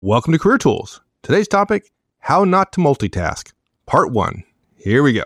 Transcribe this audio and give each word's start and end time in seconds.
Welcome 0.00 0.32
to 0.32 0.38
Career 0.38 0.58
Tools. 0.58 1.00
Today's 1.24 1.48
topic 1.48 1.90
How 2.20 2.44
Not 2.44 2.70
to 2.74 2.80
Multitask, 2.80 3.50
Part 3.84 4.12
1. 4.12 4.44
Here 4.76 5.02
we 5.02 5.12
go. 5.12 5.24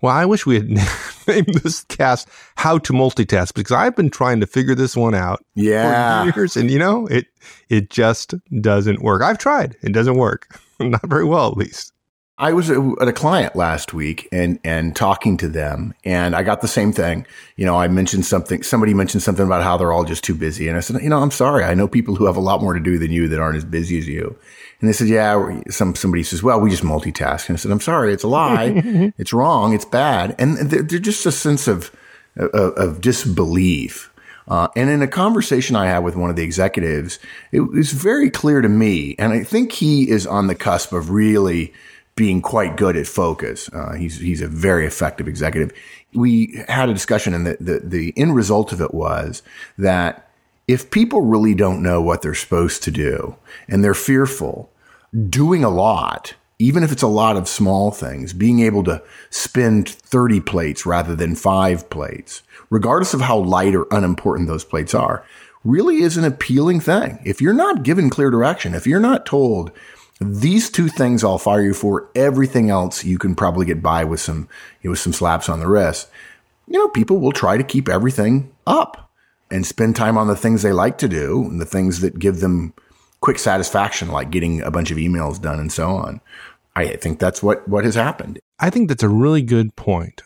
Well, 0.00 0.12
I 0.12 0.24
wish 0.24 0.46
we 0.46 0.56
had 0.56 0.68
named 1.26 1.54
this 1.62 1.84
cast 1.88 2.28
"How 2.56 2.78
to 2.78 2.92
Multitask" 2.92 3.54
because 3.54 3.72
I've 3.72 3.96
been 3.96 4.10
trying 4.10 4.40
to 4.40 4.46
figure 4.46 4.74
this 4.74 4.96
one 4.96 5.14
out 5.14 5.44
Yeah. 5.54 6.30
for 6.30 6.38
years, 6.38 6.56
and 6.56 6.70
you 6.70 6.78
know, 6.78 7.06
it 7.06 7.26
it 7.68 7.90
just 7.90 8.34
doesn't 8.60 9.02
work. 9.02 9.22
I've 9.22 9.38
tried; 9.38 9.76
it 9.82 9.92
doesn't 9.92 10.16
work, 10.16 10.58
not 10.80 11.06
very 11.06 11.24
well, 11.24 11.48
at 11.50 11.56
least. 11.56 11.92
I 12.38 12.52
was 12.52 12.70
uh, 12.70 12.92
at 13.00 13.08
a 13.08 13.14
client 13.14 13.56
last 13.56 13.94
week 13.94 14.28
and 14.30 14.58
and 14.62 14.94
talking 14.94 15.38
to 15.38 15.48
them, 15.48 15.94
and 16.04 16.36
I 16.36 16.42
got 16.42 16.60
the 16.60 16.68
same 16.68 16.92
thing. 16.92 17.26
You 17.56 17.64
know, 17.64 17.80
I 17.80 17.88
mentioned 17.88 18.26
something. 18.26 18.62
Somebody 18.62 18.92
mentioned 18.92 19.22
something 19.22 19.46
about 19.46 19.62
how 19.62 19.78
they're 19.78 19.92
all 19.92 20.04
just 20.04 20.22
too 20.22 20.34
busy, 20.34 20.68
and 20.68 20.76
I 20.76 20.80
said, 20.80 21.00
you 21.02 21.08
know, 21.08 21.22
I'm 21.22 21.30
sorry. 21.30 21.64
I 21.64 21.72
know 21.72 21.88
people 21.88 22.14
who 22.14 22.26
have 22.26 22.36
a 22.36 22.40
lot 22.40 22.60
more 22.60 22.74
to 22.74 22.80
do 22.80 22.98
than 22.98 23.10
you 23.10 23.26
that 23.28 23.40
aren't 23.40 23.56
as 23.56 23.64
busy 23.64 23.96
as 23.98 24.06
you. 24.06 24.36
And 24.80 24.88
they 24.88 24.92
said, 24.92 25.08
yeah. 25.08 25.60
Some 25.70 25.94
somebody 25.94 26.22
says, 26.22 26.42
well, 26.42 26.60
we 26.60 26.70
just 26.70 26.82
multitask, 26.82 27.48
and 27.48 27.56
I 27.56 27.58
said, 27.58 27.70
I'm 27.70 27.80
sorry, 27.80 28.12
it's 28.12 28.24
a 28.24 28.28
lie. 28.28 29.12
it's 29.18 29.32
wrong. 29.32 29.74
It's 29.74 29.84
bad, 29.84 30.34
and 30.38 30.56
they're, 30.58 30.82
they're 30.82 30.98
just 30.98 31.24
a 31.26 31.32
sense 31.32 31.66
of 31.66 31.90
of, 32.36 32.72
of 32.76 33.00
disbelief. 33.00 34.12
Uh, 34.48 34.68
and 34.76 34.88
in 34.88 35.02
a 35.02 35.08
conversation 35.08 35.74
I 35.74 35.86
had 35.86 36.00
with 36.00 36.14
one 36.14 36.30
of 36.30 36.36
the 36.36 36.44
executives, 36.44 37.18
it 37.50 37.60
was 37.60 37.92
very 37.92 38.30
clear 38.30 38.60
to 38.60 38.68
me, 38.68 39.16
and 39.18 39.32
I 39.32 39.42
think 39.42 39.72
he 39.72 40.08
is 40.08 40.26
on 40.26 40.46
the 40.46 40.54
cusp 40.54 40.92
of 40.92 41.10
really 41.10 41.72
being 42.14 42.40
quite 42.40 42.76
good 42.76 42.96
at 42.96 43.06
focus. 43.06 43.68
Uh, 43.72 43.94
he's 43.94 44.18
he's 44.18 44.42
a 44.42 44.48
very 44.48 44.86
effective 44.86 45.26
executive. 45.26 45.72
We 46.14 46.62
had 46.68 46.88
a 46.88 46.94
discussion, 46.94 47.34
and 47.34 47.46
the, 47.46 47.56
the 47.60 47.80
the 47.80 48.14
end 48.16 48.36
result 48.36 48.72
of 48.72 48.80
it 48.80 48.94
was 48.94 49.42
that 49.78 50.25
if 50.68 50.90
people 50.90 51.22
really 51.22 51.54
don't 51.54 51.82
know 51.82 52.00
what 52.00 52.22
they're 52.22 52.34
supposed 52.34 52.82
to 52.82 52.90
do 52.90 53.36
and 53.68 53.82
they're 53.84 53.94
fearful, 53.94 54.70
doing 55.28 55.62
a 55.62 55.70
lot, 55.70 56.34
even 56.58 56.82
if 56.82 56.90
it's 56.90 57.02
a 57.02 57.08
lot 57.08 57.36
of 57.36 57.48
small 57.48 57.90
things, 57.90 58.32
being 58.32 58.60
able 58.60 58.82
to 58.84 59.02
spend 59.30 59.88
30 59.88 60.40
plates 60.40 60.84
rather 60.84 61.14
than 61.14 61.34
five 61.34 61.88
plates, 61.90 62.42
regardless 62.70 63.14
of 63.14 63.20
how 63.20 63.38
light 63.38 63.74
or 63.74 63.86
unimportant 63.90 64.48
those 64.48 64.64
plates 64.64 64.94
are, 64.94 65.24
really 65.64 65.96
is 65.96 66.16
an 66.16 66.24
appealing 66.24 66.80
thing. 66.80 67.18
If 67.24 67.40
you're 67.40 67.52
not 67.52 67.82
given 67.82 68.10
clear 68.10 68.30
direction, 68.30 68.74
if 68.74 68.86
you're 68.86 69.00
not 69.00 69.26
told 69.26 69.70
these 70.20 70.70
two 70.70 70.88
things 70.88 71.22
I'll 71.22 71.38
fire 71.38 71.62
you 71.62 71.74
for, 71.74 72.08
everything 72.14 72.70
else 72.70 73.04
you 73.04 73.18
can 73.18 73.34
probably 73.34 73.66
get 73.66 73.82
by 73.82 74.02
with 74.04 74.20
some, 74.20 74.48
you 74.80 74.88
know, 74.88 74.92
with 74.92 75.00
some 75.00 75.12
slaps 75.12 75.48
on 75.48 75.60
the 75.60 75.68
wrist, 75.68 76.08
you 76.66 76.78
know, 76.78 76.88
people 76.88 77.18
will 77.18 77.32
try 77.32 77.56
to 77.56 77.64
keep 77.64 77.88
everything 77.88 78.50
up 78.66 79.05
and 79.50 79.66
spend 79.66 79.96
time 79.96 80.18
on 80.18 80.26
the 80.26 80.36
things 80.36 80.62
they 80.62 80.72
like 80.72 80.98
to 80.98 81.08
do 81.08 81.44
and 81.44 81.60
the 81.60 81.66
things 81.66 82.00
that 82.00 82.18
give 82.18 82.40
them 82.40 82.74
quick 83.20 83.38
satisfaction, 83.38 84.08
like 84.08 84.30
getting 84.30 84.60
a 84.62 84.70
bunch 84.70 84.90
of 84.90 84.96
emails 84.98 85.40
done 85.40 85.58
and 85.58 85.72
so 85.72 85.90
on. 85.90 86.20
I 86.74 86.96
think 86.96 87.18
that's 87.18 87.42
what, 87.42 87.66
what 87.68 87.84
has 87.84 87.94
happened. 87.94 88.38
I 88.58 88.70
think 88.70 88.88
that's 88.88 89.02
a 89.02 89.08
really 89.08 89.42
good 89.42 89.74
point. 89.76 90.22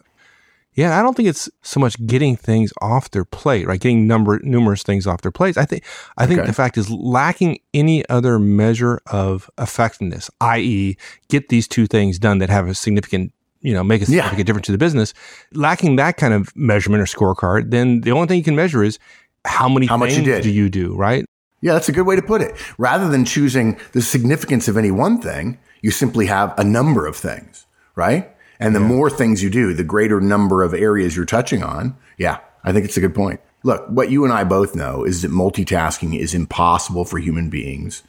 Yeah, 0.75 0.99
I 0.99 1.03
don't 1.03 1.17
think 1.17 1.29
it's 1.29 1.49
so 1.62 1.81
much 1.81 2.05
getting 2.07 2.37
things 2.37 2.73
off 2.81 3.11
their 3.11 3.25
plate, 3.25 3.67
right? 3.67 3.79
Getting 3.81 4.07
number 4.07 4.39
numerous 4.43 4.83
things 4.83 5.07
off 5.07 5.21
their 5.21 5.33
plates. 5.33 5.59
I 5.59 5.65
think 5.65 5.84
I 6.17 6.27
think 6.27 6.41
Okay. 6.41 6.47
the 6.47 6.53
fact 6.55 6.79
is 6.79 6.89
lacking 6.91 7.59
any 7.75 8.09
other 8.09 8.39
measure 8.39 9.01
of 9.07 9.51
effectiveness, 9.59 10.31
i.e., 10.41 10.97
get 11.29 11.49
these 11.49 11.67
two 11.67 11.87
things 11.87 12.19
done 12.21 12.39
that 12.39 12.51
have 12.51 12.69
a 12.69 12.75
significant, 12.75 13.33
you 13.61 13.72
know, 13.75 13.84
make 13.84 14.00
a 14.03 14.05
Yeah. 14.05 14.22
significant 14.22 14.47
difference 14.47 14.66
to 14.66 14.72
the 14.72 14.78
business. 14.78 15.15
Lacking 15.53 15.97
that 15.97 16.16
kind 16.16 16.34
of 16.34 16.54
measurement 16.56 17.03
or 17.03 17.06
scorecard, 17.06 17.71
then 17.71 18.00
the 18.03 18.12
only 18.12 18.26
thing 18.26 18.38
you 18.38 18.44
can 18.44 18.56
measure 18.56 18.82
is 18.82 18.98
how 19.44 19.69
many 19.69 19.87
How 19.87 19.97
much 19.97 20.10
you 20.10 20.16
things 20.16 20.26
did. 20.28 20.43
do 20.43 20.50
you 20.50 20.69
do, 20.69 20.94
right? 20.97 21.25
Yeah, 21.62 21.75
that's 21.75 21.88
a 21.88 21.93
good 21.93 22.06
way 22.06 22.16
to 22.16 22.22
put 22.22 22.41
it. 22.41 22.54
Rather 22.78 23.09
than 23.09 23.25
choosing 23.25 23.76
the 23.93 24.00
significance 24.03 24.66
of 24.69 24.76
any 24.76 24.91
one 24.91 25.20
thing, 25.20 25.59
you 25.82 25.91
simply 25.91 26.26
have 26.26 26.54
a 26.59 26.65
number 26.65 27.06
of 27.06 27.16
things, 27.16 27.66
right? 27.97 28.31
And 28.59 28.75
the 28.75 28.81
more 28.81 29.09
things 29.10 29.43
you 29.43 29.49
do, 29.50 29.72
the 29.75 29.84
greater 29.84 30.20
number 30.20 30.62
of 30.62 30.75
areas 30.75 31.16
you're 31.16 31.25
touching 31.25 31.62
on. 31.62 31.97
Yeah, 32.19 32.38
I 32.65 32.72
think 32.72 32.84
it's 32.84 32.97
a 32.97 33.00
good 33.00 33.15
point. 33.15 33.41
Look, 33.62 33.87
what 33.88 34.10
you 34.10 34.25
and 34.25 34.32
I 34.32 34.44
both 34.44 34.75
know 34.75 35.04
is 35.04 35.20
that 35.22 35.31
multitasking 35.31 36.19
is 36.19 36.32
impossible 36.34 37.04
for 37.04 37.19
human 37.19 37.50
beings. 37.50 38.03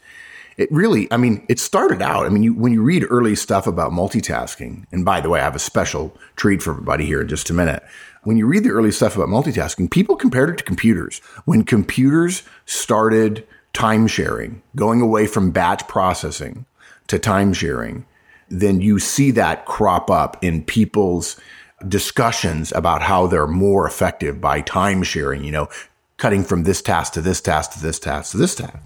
It 0.61 0.72
really, 0.72 1.07
I 1.11 1.17
mean, 1.17 1.44
it 1.49 1.57
started 1.57 2.03
out. 2.03 2.27
I 2.27 2.29
mean, 2.29 2.44
you, 2.44 2.53
when 2.53 2.72
you 2.72 2.83
read 2.83 3.03
early 3.09 3.35
stuff 3.35 3.66
about 3.66 3.91
multitasking, 3.91 4.85
and 4.91 5.03
by 5.03 5.19
the 5.19 5.27
way, 5.27 5.39
I 5.39 5.44
have 5.44 5.55
a 5.55 5.59
special 5.59 6.16
treat 6.35 6.61
for 6.61 6.69
everybody 6.69 7.03
here 7.03 7.22
in 7.22 7.27
just 7.27 7.49
a 7.49 7.53
minute. 7.53 7.81
When 8.25 8.38
you 8.38 8.45
read 8.45 8.63
the 8.63 8.69
early 8.69 8.91
stuff 8.91 9.16
about 9.16 9.29
multitasking, 9.29 9.89
people 9.89 10.16
compared 10.16 10.51
it 10.51 10.59
to 10.59 10.63
computers. 10.63 11.17
When 11.45 11.63
computers 11.63 12.44
started 12.67 13.47
time 13.73 14.05
sharing, 14.05 14.61
going 14.75 15.01
away 15.01 15.25
from 15.25 15.49
batch 15.49 15.88
processing 15.88 16.67
to 17.07 17.17
time 17.17 17.53
sharing, 17.53 18.05
then 18.47 18.81
you 18.81 18.99
see 18.99 19.31
that 19.31 19.66
crop 19.66 20.11
up 20.11 20.38
in 20.43 20.63
people's 20.63 21.41
discussions 21.88 22.72
about 22.73 23.01
how 23.01 23.25
they're 23.25 23.47
more 23.47 23.88
effective 23.88 24.39
by 24.39 24.61
time 24.61 25.01
sharing, 25.01 25.43
you 25.43 25.51
know, 25.51 25.69
cutting 26.17 26.43
from 26.43 26.66
this 26.66 26.83
task 26.83 27.13
to 27.13 27.22
this 27.22 27.41
task 27.41 27.72
to 27.72 27.81
this 27.81 27.97
task 27.97 28.33
to 28.33 28.38
this 28.38 28.53
task. 28.53 28.78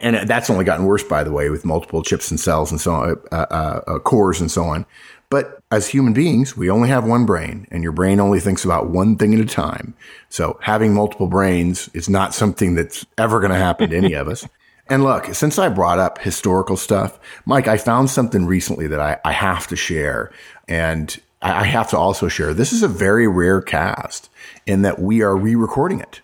And 0.00 0.28
that's 0.28 0.48
only 0.48 0.64
gotten 0.64 0.86
worse, 0.86 1.02
by 1.02 1.24
the 1.24 1.32
way, 1.32 1.50
with 1.50 1.64
multiple 1.64 2.02
chips 2.02 2.30
and 2.30 2.38
cells 2.38 2.70
and 2.70 2.80
so 2.80 2.92
on, 2.92 3.16
uh, 3.32 3.34
uh, 3.34 3.80
uh, 3.86 3.98
cores 3.98 4.40
and 4.40 4.50
so 4.50 4.64
on. 4.64 4.86
But 5.30 5.60
as 5.70 5.88
human 5.88 6.12
beings, 6.12 6.56
we 6.56 6.70
only 6.70 6.88
have 6.88 7.04
one 7.04 7.26
brain 7.26 7.66
and 7.70 7.82
your 7.82 7.92
brain 7.92 8.20
only 8.20 8.40
thinks 8.40 8.64
about 8.64 8.88
one 8.88 9.16
thing 9.16 9.34
at 9.34 9.40
a 9.40 9.44
time. 9.44 9.94
So 10.30 10.58
having 10.62 10.94
multiple 10.94 11.26
brains 11.26 11.90
is 11.92 12.08
not 12.08 12.32
something 12.32 12.74
that's 12.74 13.04
ever 13.18 13.40
going 13.40 13.50
to 13.50 13.58
happen 13.58 13.90
to 13.90 13.96
any 13.96 14.14
of 14.14 14.28
us. 14.28 14.46
And 14.90 15.04
look, 15.04 15.34
since 15.34 15.58
I 15.58 15.68
brought 15.68 15.98
up 15.98 16.16
historical 16.16 16.78
stuff, 16.78 17.20
Mike, 17.44 17.68
I 17.68 17.76
found 17.76 18.08
something 18.08 18.46
recently 18.46 18.86
that 18.86 19.00
I, 19.00 19.18
I 19.22 19.32
have 19.32 19.66
to 19.66 19.76
share. 19.76 20.32
And 20.66 21.14
I 21.42 21.60
I 21.60 21.64
have 21.64 21.90
to 21.90 21.98
also 21.98 22.28
share. 22.28 22.54
This 22.54 22.72
is 22.72 22.82
a 22.82 22.88
very 22.88 23.28
rare 23.28 23.60
cast 23.60 24.30
in 24.66 24.82
that 24.82 24.98
we 24.98 25.22
are 25.22 25.36
re-recording 25.36 26.00
it. 26.00 26.20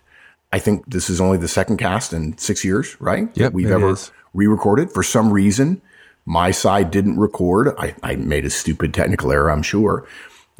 I 0.55 0.61
think 0.61 0.85
this 0.87 1.11
is 1.11 1.21
only 1.21 1.37
the 1.37 1.49
second 1.49 1.79
cast 1.79 2.13
in 2.13 2.39
six 2.39 2.65
years, 2.65 2.97
right? 3.01 3.29
Yep, 3.35 3.55
we've 3.55 3.73
ever 3.73 3.91
is. 3.91 4.13
re-recorded. 4.35 4.93
For 4.93 5.03
some 5.03 5.33
reason, 5.33 5.83
my 6.27 6.53
side 6.53 6.93
didn't 6.93 7.19
record. 7.19 7.75
I, 7.77 7.97
I 8.05 8.15
made 8.15 8.45
a 8.45 8.51
stupid 8.51 8.95
technical 8.95 9.33
error, 9.33 9.51
I'm 9.51 9.65
sure. 9.65 10.07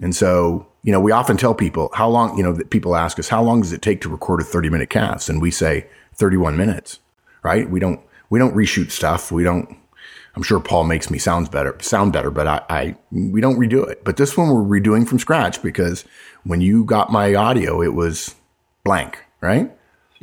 And 0.03 0.17
so, 0.17 0.67
you 0.83 0.91
know, 0.91 0.99
we 0.99 1.13
often 1.13 1.37
tell 1.37 1.55
people 1.55 1.91
how 1.95 2.09
long, 2.09 2.37
you 2.37 2.43
know, 2.43 2.53
that 2.55 2.71
people 2.71 2.97
ask 2.97 3.21
us, 3.21 3.29
how 3.29 3.41
long 3.41 3.61
does 3.61 3.73
it 3.73 3.83
take 3.83 4.01
to 4.01 4.09
record 4.09 4.41
a 4.41 4.45
30 4.45 4.69
minute 4.69 4.91
cast? 4.91 5.29
And 5.29 5.41
we 5.41 5.53
say 5.53 5.87
31 6.15 6.57
minutes, 6.57 6.99
right? 7.45 7.71
We 7.71 7.79
don't, 7.79 8.01
we 8.31 8.41
don't 8.41 8.57
reshoot 8.57 8.91
stuff. 8.91 9.31
We 9.31 9.45
don't, 9.45 9.77
I'm 10.35 10.43
sure 10.43 10.59
Paul 10.59 10.83
makes 10.83 11.09
me 11.09 11.19
sounds 11.19 11.49
better, 11.49 11.77
sound 11.81 12.13
better, 12.13 12.33
but 12.33 12.49
I, 12.49 12.63
I, 12.69 12.97
we 13.13 13.41
don't 13.41 13.61
redo 13.61 13.89
it. 13.89 14.03
But 14.03 14.17
this 14.17 14.37
one 14.37 14.49
we're 14.49 14.81
redoing 14.81 15.07
from 15.07 15.21
scratch 15.21 15.63
because 15.63 16.05
when 16.43 16.61
you 16.61 16.85
got 16.85 17.13
my 17.13 17.33
audio, 17.37 17.81
it 17.81 17.95
was 17.95 18.35
blank, 18.83 19.25
right? 19.41 19.71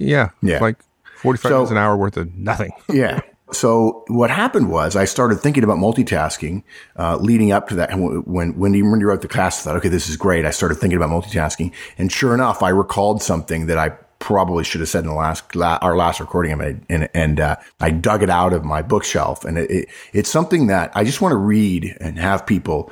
Yeah, 0.01 0.29
Yeah. 0.41 0.55
It's 0.55 0.61
like 0.61 0.77
forty-five 1.17 1.49
So- 1.49 1.55
minutes 1.57 1.71
an 1.71 1.77
hour 1.77 1.95
worth 1.97 2.17
of 2.17 2.33
nothing. 2.35 2.71
Yeah. 2.93 3.21
So 3.53 4.05
what 4.07 4.29
happened 4.29 4.69
was 4.69 4.95
I 4.95 5.03
started 5.03 5.41
thinking 5.41 5.65
about 5.65 5.77
multitasking, 5.77 6.63
uh, 6.97 7.17
leading 7.17 7.51
up 7.51 7.67
to 7.67 7.75
that. 7.75 7.89
And 7.91 8.25
when, 8.25 8.57
when 8.57 8.73
you, 8.73 8.89
when 8.89 9.01
you 9.01 9.07
wrote 9.07 9.19
the 9.21 9.27
class, 9.27 9.59
I 9.59 9.63
thought, 9.71 9.75
okay, 9.79 9.89
this 9.89 10.07
is 10.07 10.15
great. 10.15 10.45
I 10.45 10.51
started 10.51 10.75
thinking 10.75 10.95
about 10.95 11.09
multitasking. 11.09 11.73
And 11.97 12.09
sure 12.09 12.33
enough, 12.33 12.63
I 12.63 12.69
recalled 12.69 13.21
something 13.21 13.65
that 13.65 13.77
I 13.77 13.89
probably 14.19 14.63
should 14.63 14.79
have 14.79 14.87
said 14.87 15.03
in 15.03 15.09
the 15.09 15.13
last, 15.15 15.53
la- 15.53 15.79
our 15.81 15.97
last 15.97 16.21
recording. 16.21 16.53
I 16.53 16.55
made, 16.55 16.81
and, 16.89 17.09
and, 17.13 17.41
uh, 17.41 17.57
I 17.81 17.89
dug 17.91 18.23
it 18.23 18.29
out 18.29 18.53
of 18.53 18.63
my 18.63 18.81
bookshelf 18.81 19.43
and 19.43 19.57
it, 19.57 19.69
it, 19.69 19.89
it's 20.13 20.29
something 20.29 20.67
that 20.67 20.91
I 20.95 21.03
just 21.03 21.19
want 21.19 21.33
to 21.33 21.37
read 21.37 21.97
and 21.99 22.17
have 22.19 22.45
people 22.45 22.89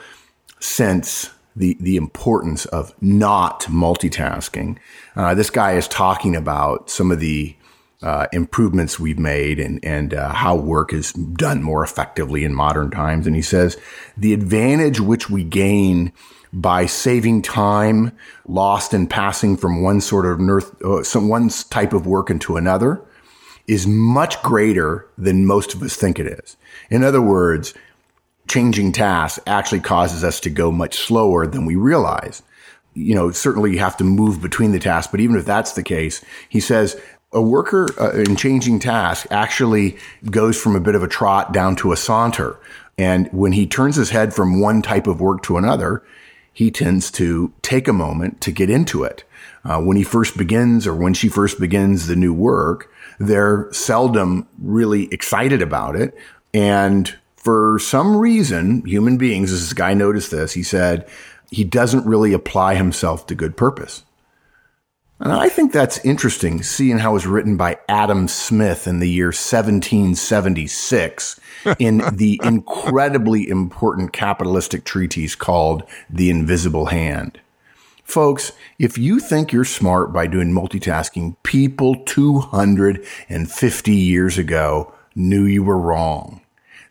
sense 0.59 1.29
the, 1.55 1.77
the 1.79 1.97
importance 1.97 2.65
of 2.65 2.93
not 3.01 3.63
multitasking. 3.63 4.77
Uh, 5.15 5.33
this 5.33 5.49
guy 5.49 5.73
is 5.73 5.87
talking 5.87 6.35
about 6.35 6.89
some 6.89 7.11
of 7.11 7.19
the, 7.19 7.55
uh, 8.01 8.27
improvements 8.31 8.99
we've 8.99 9.19
made 9.19 9.59
and, 9.59 9.83
and 9.83 10.13
uh, 10.13 10.29
how 10.29 10.55
work 10.55 10.93
is 10.93 11.11
done 11.13 11.61
more 11.61 11.83
effectively 11.83 12.45
in 12.45 12.55
modern 12.55 12.89
times. 12.89 13.27
And 13.27 13.35
he 13.35 13.41
says 13.41 13.77
the 14.15 14.33
advantage 14.33 15.01
which 15.01 15.29
we 15.29 15.43
gain 15.43 16.13
by 16.51 16.85
saving 16.85 17.41
time 17.41 18.11
lost 18.47 18.93
in 18.93 19.07
passing 19.07 19.57
from 19.57 19.81
one 19.81 20.01
sort 20.01 20.25
of 20.25 20.39
nerth, 20.39 20.81
uh, 20.81 21.03
some 21.03 21.27
one 21.29 21.49
type 21.69 21.93
of 21.93 22.07
work 22.07 22.29
into 22.29 22.57
another 22.57 23.01
is 23.67 23.85
much 23.85 24.41
greater 24.41 25.07
than 25.17 25.45
most 25.45 25.75
of 25.75 25.83
us 25.83 25.95
think 25.95 26.17
it 26.17 26.25
is. 26.25 26.57
In 26.89 27.03
other 27.03 27.21
words, 27.21 27.73
changing 28.49 28.91
tasks 28.91 29.39
actually 29.47 29.79
causes 29.79 30.23
us 30.23 30.39
to 30.41 30.49
go 30.49 30.71
much 30.71 30.97
slower 30.97 31.47
than 31.47 31.65
we 31.65 31.75
realize. 31.75 32.41
You 32.93 33.15
know, 33.15 33.31
certainly 33.31 33.71
you 33.71 33.79
have 33.79 33.97
to 33.97 34.03
move 34.03 34.41
between 34.41 34.71
the 34.71 34.79
tasks, 34.79 35.11
but 35.11 35.21
even 35.21 35.35
if 35.35 35.45
that's 35.45 35.73
the 35.73 35.83
case, 35.83 36.23
he 36.49 36.59
says 36.59 36.99
A 37.31 37.41
worker 37.41 37.87
uh, 37.99 38.11
in 38.11 38.35
changing 38.35 38.79
task 38.79 39.27
actually 39.29 39.97
goes 40.29 40.59
from 40.59 40.75
a 40.75 40.81
bit 40.81 40.95
of 40.95 41.03
a 41.03 41.07
trot 41.07 41.53
down 41.53 41.75
to 41.77 41.91
a 41.91 41.97
saunter. 41.97 42.59
And 42.97 43.29
when 43.31 43.53
he 43.53 43.65
turns 43.65 43.95
his 43.95 44.09
head 44.09 44.33
from 44.33 44.59
one 44.59 44.81
type 44.81 45.07
of 45.07 45.21
work 45.21 45.43
to 45.43 45.57
another, 45.57 46.03
he 46.51 46.71
tends 46.71 47.09
to 47.11 47.53
take 47.61 47.87
a 47.87 47.93
moment 47.93 48.41
to 48.41 48.51
get 48.51 48.69
into 48.69 49.03
it. 49.03 49.23
Uh, 49.63 49.79
when 49.79 49.95
he 49.95 50.03
first 50.03 50.37
begins 50.37 50.85
or 50.85 50.93
when 50.93 51.13
she 51.13 51.29
first 51.29 51.59
begins 51.59 52.07
the 52.07 52.15
new 52.15 52.33
work, 52.33 52.91
they're 53.19 53.71
seldom 53.71 54.47
really 54.61 55.11
excited 55.13 55.61
about 55.61 55.95
it. 55.95 56.17
And 56.53 57.15
for 57.49 57.79
some 57.79 58.15
reason, 58.15 58.85
human 58.85 59.17
beings, 59.17 59.49
this 59.49 59.73
guy 59.73 59.95
noticed 59.95 60.29
this, 60.29 60.53
he 60.53 60.61
said, 60.61 61.09
he 61.49 61.63
doesn't 61.63 62.05
really 62.05 62.31
apply 62.31 62.75
himself 62.75 63.25
to 63.25 63.33
good 63.33 63.57
purpose. 63.57 64.03
And 65.19 65.33
I 65.33 65.49
think 65.49 65.73
that's 65.73 65.97
interesting, 66.05 66.61
seeing 66.61 66.99
how 66.99 67.09
it 67.09 67.13
was 67.13 67.25
written 67.25 67.57
by 67.57 67.79
Adam 67.89 68.27
Smith 68.27 68.85
in 68.85 68.99
the 68.99 69.09
year 69.09 69.29
1776 69.29 71.39
in 71.79 72.03
the 72.13 72.39
incredibly 72.43 73.49
important 73.49 74.13
capitalistic 74.13 74.83
treatise 74.83 75.33
called 75.33 75.81
The 76.07 76.29
Invisible 76.29 76.85
Hand. 76.85 77.41
Folks, 78.03 78.51
if 78.77 78.95
you 78.95 79.19
think 79.19 79.51
you're 79.51 79.65
smart 79.65 80.13
by 80.13 80.27
doing 80.27 80.53
multitasking, 80.53 81.35
people 81.41 81.95
250 82.05 83.91
years 83.91 84.37
ago 84.37 84.93
knew 85.15 85.45
you 85.45 85.63
were 85.63 85.79
wrong. 85.79 86.41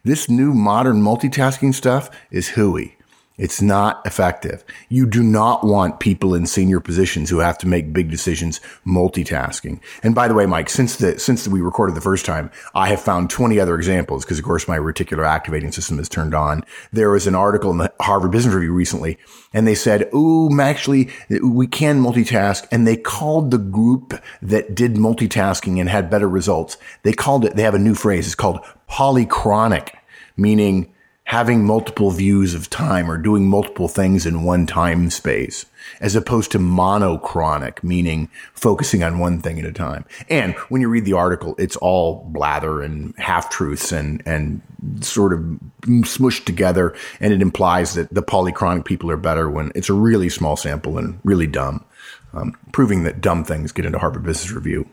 This 0.08 0.30
new 0.30 0.54
modern 0.54 1.02
multitasking 1.02 1.74
stuff 1.74 2.08
is 2.30 2.48
hooey. 2.48 2.96
It's 3.36 3.60
not 3.60 4.04
effective. 4.06 4.64
You 4.88 5.06
do 5.06 5.22
not 5.22 5.64
want 5.64 6.00
people 6.00 6.34
in 6.34 6.46
senior 6.46 6.80
positions 6.80 7.28
who 7.28 7.40
have 7.40 7.58
to 7.58 7.68
make 7.68 7.92
big 7.92 8.10
decisions 8.10 8.58
multitasking. 8.86 9.80
And 10.02 10.14
by 10.14 10.26
the 10.26 10.32
way, 10.32 10.46
Mike, 10.46 10.70
since 10.70 10.96
the, 10.96 11.18
since 11.20 11.46
we 11.46 11.60
recorded 11.60 11.94
the 11.94 12.00
first 12.00 12.24
time, 12.24 12.50
I 12.74 12.88
have 12.88 13.02
found 13.02 13.28
20 13.28 13.60
other 13.60 13.76
examples 13.76 14.24
because 14.24 14.38
of 14.38 14.46
course 14.46 14.66
my 14.66 14.78
reticular 14.78 15.26
activating 15.26 15.72
system 15.72 16.00
is 16.00 16.08
turned 16.08 16.34
on. 16.34 16.64
There 16.90 17.10
was 17.10 17.26
an 17.26 17.34
article 17.34 17.70
in 17.70 17.76
the 17.76 17.92
Harvard 18.00 18.32
Business 18.32 18.54
Review 18.54 18.72
recently 18.72 19.18
and 19.52 19.68
they 19.68 19.74
said, 19.74 20.08
Ooh, 20.14 20.58
actually 20.58 21.10
we 21.28 21.66
can 21.66 22.02
multitask. 22.02 22.66
And 22.72 22.86
they 22.86 22.96
called 22.96 23.50
the 23.50 23.58
group 23.58 24.20
that 24.40 24.74
did 24.74 24.94
multitasking 24.94 25.78
and 25.78 25.90
had 25.90 26.08
better 26.08 26.28
results. 26.28 26.78
They 27.02 27.12
called 27.12 27.44
it, 27.44 27.56
they 27.56 27.62
have 27.62 27.74
a 27.74 27.78
new 27.78 27.94
phrase. 27.94 28.26
It's 28.26 28.34
called 28.34 28.64
polychronic, 28.90 29.90
meaning 30.38 30.92
having 31.28 31.62
multiple 31.62 32.10
views 32.10 32.54
of 32.54 32.70
time 32.70 33.10
or 33.10 33.18
doing 33.18 33.46
multiple 33.46 33.86
things 33.86 34.24
in 34.24 34.44
one 34.44 34.66
time 34.66 35.10
space, 35.10 35.66
as 36.00 36.16
opposed 36.16 36.50
to 36.50 36.58
monochronic, 36.58 37.84
meaning 37.84 38.30
focusing 38.54 39.02
on 39.02 39.18
one 39.18 39.38
thing 39.42 39.58
at 39.58 39.66
a 39.66 39.72
time. 39.72 40.06
And 40.30 40.54
when 40.70 40.80
you 40.80 40.88
read 40.88 41.04
the 41.04 41.12
article, 41.12 41.54
it's 41.58 41.76
all 41.76 42.24
blather 42.30 42.80
and 42.80 43.14
half 43.18 43.50
truths 43.50 43.92
and, 43.92 44.22
and 44.24 44.62
sort 45.02 45.34
of 45.34 45.40
smushed 45.82 46.46
together. 46.46 46.96
And 47.20 47.30
it 47.34 47.42
implies 47.42 47.92
that 47.92 48.08
the 48.14 48.22
polychronic 48.22 48.86
people 48.86 49.10
are 49.10 49.18
better 49.18 49.50
when 49.50 49.70
it's 49.74 49.90
a 49.90 49.94
really 49.94 50.30
small 50.30 50.56
sample 50.56 50.96
and 50.96 51.20
really 51.24 51.46
dumb, 51.46 51.84
um, 52.32 52.56
proving 52.72 53.02
that 53.02 53.20
dumb 53.20 53.44
things 53.44 53.70
get 53.70 53.84
into 53.84 53.98
Harvard 53.98 54.22
Business 54.22 54.50
Review 54.50 54.88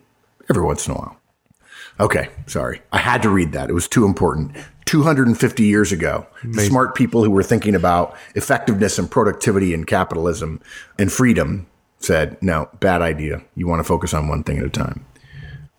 every 0.49 0.63
once 0.63 0.85
in 0.85 0.95
a 0.95 0.97
while. 0.97 1.17
Okay, 1.99 2.29
sorry. 2.47 2.81
I 2.91 2.97
had 2.97 3.21
to 3.21 3.29
read 3.29 3.53
that. 3.53 3.69
It 3.69 3.73
was 3.73 3.87
too 3.87 4.05
important. 4.05 4.55
250 4.85 5.63
years 5.63 5.91
ago. 5.91 6.27
Smart 6.53 6.95
people 6.95 7.23
who 7.23 7.31
were 7.31 7.43
thinking 7.43 7.73
about 7.73 8.15
effectiveness 8.35 8.99
and 8.99 9.09
productivity 9.09 9.73
and 9.73 9.87
capitalism 9.87 10.61
and 10.99 11.11
freedom 11.11 11.67
said, 11.99 12.41
no, 12.41 12.69
bad 12.79 13.01
idea. 13.01 13.41
You 13.55 13.67
want 13.67 13.79
to 13.79 13.83
focus 13.83 14.13
on 14.13 14.27
one 14.27 14.43
thing 14.43 14.59
at 14.59 14.65
a 14.65 14.69
time. 14.69 15.05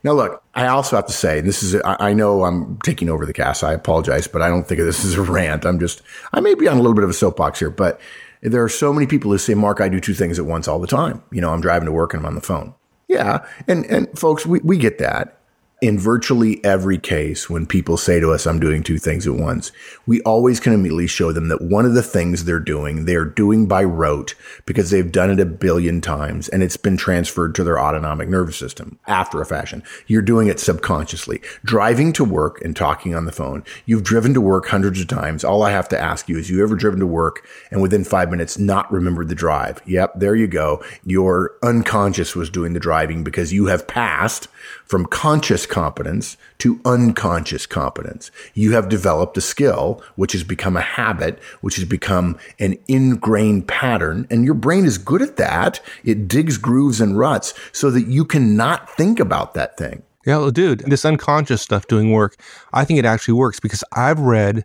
Now, 0.02 0.12
look, 0.12 0.42
I 0.54 0.66
also 0.68 0.96
have 0.96 1.06
to 1.06 1.12
say, 1.12 1.40
this 1.40 1.62
is, 1.62 1.80
I 1.84 2.12
know 2.14 2.44
I'm 2.44 2.78
taking 2.78 3.08
over 3.08 3.26
the 3.26 3.32
cast. 3.32 3.64
I 3.64 3.72
apologize, 3.72 4.26
but 4.26 4.42
I 4.42 4.48
don't 4.48 4.66
think 4.66 4.80
of 4.80 4.86
this 4.86 5.04
as 5.04 5.14
a 5.14 5.22
rant. 5.22 5.64
I'm 5.64 5.78
just, 5.78 6.02
I 6.32 6.40
may 6.40 6.54
be 6.54 6.68
on 6.68 6.76
a 6.76 6.80
little 6.80 6.94
bit 6.94 7.04
of 7.04 7.10
a 7.10 7.14
soapbox 7.14 7.58
here, 7.58 7.70
but 7.70 8.00
there 8.42 8.62
are 8.62 8.68
so 8.68 8.92
many 8.92 9.06
people 9.06 9.30
who 9.30 9.38
say, 9.38 9.54
Mark, 9.54 9.80
I 9.80 9.88
do 9.88 10.00
two 10.00 10.14
things 10.14 10.38
at 10.38 10.46
once 10.46 10.68
all 10.68 10.78
the 10.78 10.86
time. 10.86 11.22
You 11.30 11.40
know, 11.40 11.52
I'm 11.52 11.60
driving 11.60 11.86
to 11.86 11.92
work 11.92 12.12
and 12.12 12.20
I'm 12.20 12.26
on 12.26 12.34
the 12.34 12.40
phone. 12.40 12.74
Yeah. 13.08 13.46
And, 13.68 13.84
and 13.86 14.18
folks, 14.18 14.44
we, 14.44 14.60
we 14.60 14.78
get 14.78 14.98
that 14.98 15.35
in 15.82 15.98
virtually 15.98 16.64
every 16.64 16.96
case, 16.96 17.50
when 17.50 17.66
people 17.66 17.98
say 17.98 18.18
to 18.18 18.32
us, 18.32 18.46
I'm 18.46 18.58
doing 18.58 18.82
two 18.82 18.96
things 18.96 19.26
at 19.26 19.34
once, 19.34 19.72
we 20.06 20.22
always 20.22 20.58
can 20.58 20.72
immediately 20.72 21.06
show 21.06 21.32
them 21.32 21.48
that 21.48 21.60
one 21.60 21.84
of 21.84 21.92
the 21.92 22.02
things 22.02 22.44
they're 22.44 22.58
doing, 22.58 23.04
they're 23.04 23.26
doing 23.26 23.66
by 23.66 23.84
rote 23.84 24.34
because 24.64 24.88
they've 24.88 25.12
done 25.12 25.30
it 25.30 25.38
a 25.38 25.44
billion 25.44 26.00
times 26.00 26.48
and 26.48 26.62
it's 26.62 26.78
been 26.78 26.96
transferred 26.96 27.54
to 27.54 27.64
their 27.64 27.78
autonomic 27.78 28.26
nervous 28.26 28.56
system 28.56 28.98
after 29.06 29.42
a 29.42 29.46
fashion. 29.46 29.82
You're 30.06 30.22
doing 30.22 30.48
it 30.48 30.60
subconsciously. 30.60 31.42
Driving 31.62 32.14
to 32.14 32.24
work 32.24 32.62
and 32.62 32.74
talking 32.74 33.14
on 33.14 33.26
the 33.26 33.32
phone. 33.32 33.62
You've 33.84 34.02
driven 34.02 34.32
to 34.32 34.40
work 34.40 34.66
hundreds 34.68 35.00
of 35.00 35.08
times. 35.08 35.44
All 35.44 35.62
I 35.62 35.72
have 35.72 35.90
to 35.90 36.00
ask 36.00 36.26
you 36.26 36.38
is 36.38 36.48
you 36.48 36.62
ever 36.62 36.74
driven 36.74 37.00
to 37.00 37.06
work 37.06 37.46
and 37.70 37.82
within 37.82 38.02
five 38.02 38.30
minutes 38.30 38.58
not 38.58 38.90
remembered 38.90 39.28
the 39.28 39.34
drive? 39.34 39.82
Yep. 39.84 40.14
There 40.16 40.34
you 40.34 40.46
go. 40.46 40.82
Your 41.04 41.58
unconscious 41.62 42.34
was 42.34 42.48
doing 42.48 42.72
the 42.72 42.80
driving 42.80 43.22
because 43.22 43.52
you 43.52 43.66
have 43.66 43.86
passed 43.86 44.48
from 44.86 45.04
conscious 45.06 45.66
competence 45.66 46.36
to 46.58 46.80
unconscious 46.84 47.66
competence. 47.66 48.30
You 48.54 48.72
have 48.72 48.88
developed 48.88 49.36
a 49.36 49.40
skill, 49.40 50.02
which 50.14 50.32
has 50.32 50.44
become 50.44 50.76
a 50.76 50.80
habit, 50.80 51.38
which 51.60 51.76
has 51.76 51.84
become 51.84 52.38
an 52.58 52.78
ingrained 52.88 53.68
pattern. 53.68 54.26
And 54.30 54.44
your 54.44 54.54
brain 54.54 54.84
is 54.84 54.96
good 54.96 55.22
at 55.22 55.36
that. 55.36 55.80
It 56.04 56.28
digs 56.28 56.56
grooves 56.56 57.00
and 57.00 57.18
ruts 57.18 57.52
so 57.72 57.90
that 57.90 58.06
you 58.06 58.24
cannot 58.24 58.88
think 58.90 59.20
about 59.20 59.54
that 59.54 59.76
thing. 59.76 60.02
Yeah, 60.24 60.38
well, 60.38 60.50
dude, 60.50 60.80
this 60.80 61.04
unconscious 61.04 61.62
stuff 61.62 61.86
doing 61.86 62.10
work, 62.10 62.36
I 62.72 62.84
think 62.84 62.98
it 62.98 63.04
actually 63.04 63.34
works 63.34 63.60
because 63.60 63.84
I've 63.92 64.18
read 64.18 64.64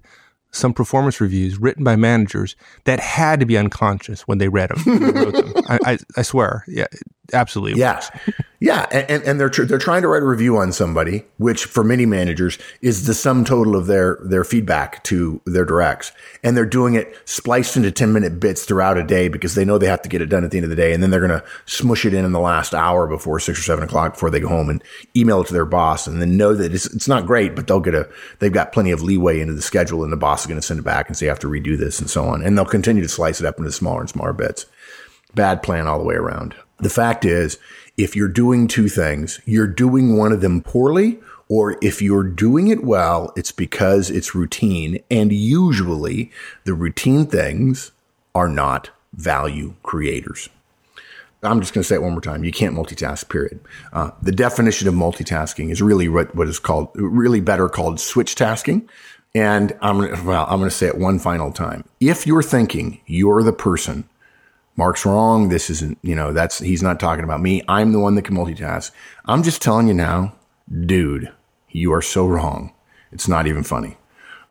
some 0.52 0.74
performance 0.74 1.22
reviews 1.22 1.58
written 1.60 1.84
by 1.84 1.96
managers 1.96 2.56
that 2.84 3.00
had 3.00 3.40
to 3.40 3.46
be 3.46 3.58
unconscious 3.58 4.22
when 4.28 4.38
they 4.38 4.50
read 4.50 4.70
them. 4.70 5.00
Them. 5.32 5.54
I, 5.70 5.80
I, 5.86 5.98
I, 6.18 6.22
swear. 6.24 6.66
Yeah, 6.68 6.88
absolutely. 7.34 7.80
Yeah. 7.80 8.02
Yeah, 8.64 8.86
and, 8.92 9.24
and 9.24 9.40
they're 9.40 9.50
tr- 9.50 9.64
they're 9.64 9.80
trying 9.80 10.04
to 10.04 10.08
write 10.08 10.22
a 10.22 10.26
review 10.28 10.56
on 10.58 10.72
somebody, 10.72 11.26
which 11.38 11.66
for 11.66 11.84
many 11.84 12.06
managers 12.06 12.60
is 12.82 13.08
the 13.08 13.16
sum 13.16 13.44
total 13.44 13.76
of 13.76 13.88
their 13.88 14.20
their 14.24 14.44
feedback 14.44 15.04
to 15.06 15.42
their 15.46 15.66
directs, 15.66 16.12
and 16.44 16.56
they're 16.56 16.64
doing 16.64 16.94
it 16.94 17.12
spliced 17.26 17.76
into 17.76 17.92
ten 17.92 18.14
minute 18.14 18.40
bits 18.40 18.64
throughout 18.64 19.00
a 19.00 19.04
day 19.04 19.30
because 19.30 19.56
they 19.56 19.66
know 19.66 19.80
they 19.80 19.88
have 19.88 20.04
to 20.04 20.10
get 20.10 20.22
it 20.22 20.28
done 20.28 20.44
at 20.44 20.52
the 20.52 20.60
end 20.60 20.66
of 20.66 20.70
the 20.70 20.76
day, 20.76 20.94
and 20.94 21.02
then 21.02 21.10
they're 21.10 21.28
going 21.28 21.42
to 21.42 21.44
smush 21.66 22.06
it 22.06 22.14
in 22.14 22.24
in 22.24 22.34
the 22.34 22.40
last 22.40 22.76
hour 22.76 23.08
before 23.08 23.40
six 23.40 23.58
or 23.58 23.64
seven 23.64 23.84
o'clock 23.84 24.14
before 24.14 24.30
they 24.30 24.40
go 24.40 24.48
home 24.48 24.70
and 24.70 24.84
email 25.16 25.42
it 25.42 25.48
to 25.48 25.54
their 25.54 25.66
boss, 25.66 26.06
and 26.06 26.22
then 26.22 26.38
know 26.38 26.54
that 26.54 26.72
it's 26.72 26.86
it's 26.94 27.08
not 27.08 27.26
great, 27.26 27.56
but 27.56 27.66
they'll 27.66 27.80
get 27.80 27.96
a 27.96 28.08
they've 28.38 28.54
got 28.54 28.74
plenty 28.74 28.92
of 28.92 29.02
leeway 29.02 29.40
into 29.40 29.56
the 29.56 29.62
schedule, 29.64 30.04
and 30.04 30.14
the 30.14 30.18
boss 30.18 30.42
is 30.42 30.48
going 30.48 30.62
to 30.62 30.66
send 30.66 30.80
it 30.80 30.84
back 30.84 31.08
and 31.08 31.18
say 31.18 31.26
you 31.26 31.32
have 31.32 31.40
to 31.40 31.48
redo 31.48 31.76
this 31.76 32.00
and 32.00 32.12
so 32.12 32.26
on, 32.26 32.44
and 32.44 32.56
they'll 32.56 32.66
continue 32.66 33.02
to 33.02 33.10
slice 33.10 33.40
it 33.40 33.48
up 33.48 33.58
into 33.58 33.72
smaller 33.72 34.02
and 34.02 34.10
smaller 34.12 34.34
bits. 34.34 34.68
Bad 35.34 35.64
plan 35.64 35.88
all 35.88 35.98
the 35.98 36.06
way 36.06 36.16
around. 36.16 36.54
The 36.82 36.90
fact 36.90 37.26
is 37.26 37.58
if 37.98 38.16
you're 38.16 38.28
doing 38.28 38.68
two 38.68 38.90
things, 38.90 39.40
you're 39.46 39.68
doing 39.68 40.18
one 40.18 40.32
of 40.32 40.42
them 40.42 40.62
poorly, 40.62 41.20
or 41.48 41.78
if 41.82 42.02
you're 42.02 42.24
doing 42.24 42.70
it 42.70 42.84
well, 42.84 43.34
it's 43.36 43.52
because 43.52 44.10
it's 44.10 44.34
routine. 44.34 45.00
And 45.12 45.32
usually 45.32 46.32
the 46.64 46.74
routine 46.74 47.26
things 47.26 47.92
are 48.34 48.48
not 48.48 48.90
value 49.14 49.76
creators. 49.84 50.50
I'm 51.44 51.60
just 51.60 51.74
going 51.74 51.82
to 51.82 51.88
say 51.88 51.96
it 51.96 52.02
one 52.02 52.12
more 52.12 52.22
time. 52.22 52.44
You 52.44 52.52
can't 52.52 52.76
multitask, 52.76 53.28
period. 53.28 53.60
Uh, 53.92 54.12
the 54.22 54.32
definition 54.32 54.88
of 54.88 54.94
multitasking 54.94 55.72
is 55.72 55.82
really 55.82 56.08
what, 56.08 56.36
what 56.36 56.48
is 56.48 56.60
called, 56.60 56.90
really 56.94 57.42
better 57.42 57.68
called 57.68 58.00
switch 58.00 58.36
tasking. 58.36 58.88
And 59.34 59.76
I'm 59.82 60.00
well, 60.26 60.46
I'm 60.48 60.60
going 60.60 60.70
to 60.70 60.76
say 60.76 60.88
it 60.88 60.98
one 60.98 61.18
final 61.18 61.52
time. 61.52 61.86
If 62.00 62.28
you're 62.28 62.44
thinking 62.44 63.02
you're 63.08 63.44
the 63.44 63.54
person 63.54 64.08
Mark's 64.76 65.06
wrong. 65.06 65.50
This 65.50 65.70
isn't, 65.70 65.98
you 66.02 66.16
know, 66.16 66.34
that's, 66.34 66.60
he's 66.60 66.84
not 66.84 67.00
talking 67.00 67.24
about 67.24 67.42
me. 67.42 67.62
I'm 67.68 67.92
the 67.92 68.00
one 68.00 68.16
that 68.16 68.24
can 68.24 68.36
multitask. 68.36 68.92
I'm 69.26 69.44
just 69.44 69.62
telling 69.62 69.88
you 69.88 69.94
now, 69.94 70.34
dude, 70.86 71.32
you 71.70 71.94
are 71.94 72.02
so 72.02 72.26
wrong. 72.26 72.74
It's 73.12 73.28
not 73.28 73.48
even 73.48 73.64
funny. 73.64 73.98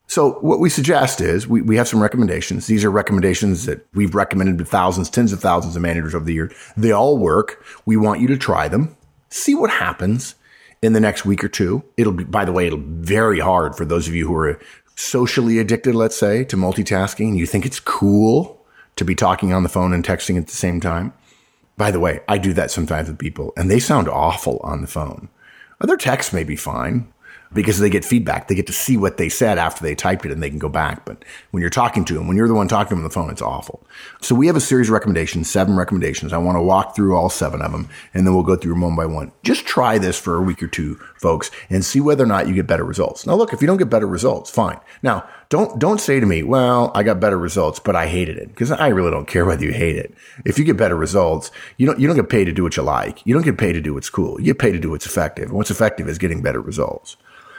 So 0.07 0.33
what 0.41 0.59
we 0.59 0.69
suggest 0.69 1.21
is 1.21 1.47
we, 1.47 1.62
we 1.62 1.77
have 1.77 1.87
some 1.87 2.03
recommendations. 2.03 2.67
These 2.67 2.85
are 2.85 2.91
recommendations 2.91 3.67
that 3.67 3.87
we've 3.95 4.15
recommended 4.15 4.59
to 4.59 4.65
thousands, 4.65 5.09
tens 5.09 5.33
of 5.33 5.41
thousands 5.41 5.77
of 5.77 5.83
managers 5.83 6.17
over 6.17 6.25
the 6.25 6.35
year. 6.35 6.50
They 6.77 6.91
all 6.91 7.17
work. 7.17 7.65
We 7.87 7.97
want 7.97 8.21
you 8.21 8.27
to 8.27 8.37
try 8.37 8.67
them, 8.67 8.97
see 9.29 9.55
what 9.55 9.71
happens 9.71 10.35
in 10.83 10.95
the 10.95 11.00
next 11.00 11.25
week 11.25 11.45
or 11.45 11.49
two. 11.49 11.85
It'll 11.97 12.12
be, 12.12 12.25
by 12.25 12.45
the 12.45 12.50
way, 12.50 12.67
it'll 12.67 12.79
be 12.79 13.05
very 13.05 13.39
hard 13.39 13.77
for 13.77 13.85
those 13.85 14.09
of 14.09 14.15
you 14.15 14.27
who 14.27 14.35
are 14.35 14.59
socially 14.97 15.59
addicted, 15.59 15.95
let's 15.95 16.17
say, 16.17 16.43
to 16.45 16.57
multitasking. 16.57 17.37
You 17.37 17.47
think 17.47 17.65
it's 17.65 17.79
cool 17.79 18.60
to 19.00 19.04
be 19.04 19.14
talking 19.14 19.52
on 19.52 19.64
the 19.64 19.69
phone 19.69 19.92
and 19.92 20.04
texting 20.04 20.38
at 20.38 20.47
the 20.47 20.52
same 20.54 20.80
time. 20.80 21.12
By 21.76 21.90
the 21.90 22.00
way, 22.00 22.21
I 22.28 22.38
do 22.38 22.52
that 22.52 22.71
sometimes 22.71 23.09
with 23.09 23.19
people 23.19 23.52
and 23.57 23.71
they 23.71 23.80
sound 23.80 24.09
awful 24.09 24.61
on 24.62 24.83
the 24.83 24.87
phone. 24.87 25.28
Other 25.80 25.97
texts 25.97 26.33
may 26.33 26.45
be 26.45 26.54
fine. 26.54 27.12
because 27.52 27.80
they 27.80 27.90
get 27.90 28.04
feedback. 28.04 28.47
They 28.47 28.54
get 28.54 28.66
to 28.69 28.73
see 28.73 28.97
what 28.97 29.16
they 29.16 29.28
said 29.28 29.59
after 29.59 29.83
they 29.83 29.95
typed 29.95 30.25
it 30.25 30.30
and 30.30 30.42
they 30.42 30.50
can 30.50 30.59
go 30.59 30.69
back. 30.69 31.04
But 31.04 31.25
when 31.50 31.61
you're 31.61 31.71
talking 31.71 32.04
to 32.04 32.14
them, 32.14 32.28
when 32.28 32.37
you're 32.37 32.49
the 32.49 32.54
one 32.54 32.69
talking 32.69 32.90
to 32.90 32.95
them 32.95 33.00
on 33.00 33.04
the 33.04 33.11
phone, 33.11 33.30
it's 33.30 33.42
awful. 33.42 33.85
So 34.21 34.35
we 34.35 34.47
have 34.47 34.57
a 34.57 34.61
series 34.61 34.88
of 34.88 34.92
recommendations, 34.92 35.50
seven 35.50 35.76
recommendations. 35.76 36.33
I 36.33 36.38
want 36.38 36.57
to 36.57 36.62
walk 36.62 36.95
through 36.95 37.16
all 37.16 37.28
seven 37.28 37.61
of 37.61 37.73
them 37.73 37.88
and 38.14 38.26
then 38.26 38.35
we'll 38.35 38.45
go 38.45 38.57
through 38.57 38.75
them 38.75 38.83
one 38.83 38.97
by 38.97 39.07
one. 39.07 39.33
Just 39.42 39.66
try 39.66 39.99
this 39.99 40.19
for 40.19 40.37
a 40.37 40.42
week 40.42 40.62
or 40.62 40.69
two, 40.69 41.00
folks, 41.21 41.50
and 41.69 41.85
see 41.85 42.00
whether 42.00 42.25
or 42.25 42.27
not 42.27 42.49
you 42.49 42.55
get 42.55 42.67
better 42.67 42.85
results. 42.85 43.27
Now, 43.27 43.35
look, 43.35 43.53
if 43.53 43.61
you 43.61 43.67
don't 43.67 43.77
get 43.77 43.91
better 43.91 44.07
results, 44.07 44.50
fine. 44.50 44.81
Now, 45.03 45.29
don't, 45.50 45.79
don't 45.79 46.00
say 46.00 46.19
to 46.19 46.25
me, 46.25 46.43
well, 46.43 46.91
I 46.95 47.03
got 47.03 47.21
better 47.21 47.39
results, 47.39 47.79
but 47.79 47.95
I 47.95 48.07
hated 48.07 48.39
it 48.39 48.49
because 48.49 48.71
I 48.71 48.89
really 48.89 49.11
don't 49.11 49.29
care 49.29 49.45
whether 49.45 49.65
you 49.65 49.73
hate 49.73 49.97
it. 49.97 50.15
If 50.47 50.59
you 50.59 50.65
get 50.65 50.79
better 50.79 50.97
results, 50.97 51.50
you 51.77 51.87
don't, 51.87 52.00
you 52.00 52.07
don't 52.07 52.17
get 52.17 52.31
paid 52.31 52.47
to 52.47 52.53
do 52.53 52.62
what 52.62 52.77
you 52.77 52.83
like. 52.83 53.25
You 53.27 53.35
don't 53.35 53.45
get 53.45 53.59
paid 53.59 53.73
to 53.75 53.81
do 53.81 53.95
what's 53.95 54.09
cool. 54.09 54.41
You 54.41 54.47
get 54.47 54.59
paid 54.59 54.73
to 54.73 54.79
do 54.79 54.91
what's 54.91 55.07
effective. 55.07 55.49
And 55.49 55.57
what's 55.57 55.71
effective 55.71 56.09
is 56.09 56.19
getting 56.19 56.43
better 56.43 56.61
results. 56.61 57.17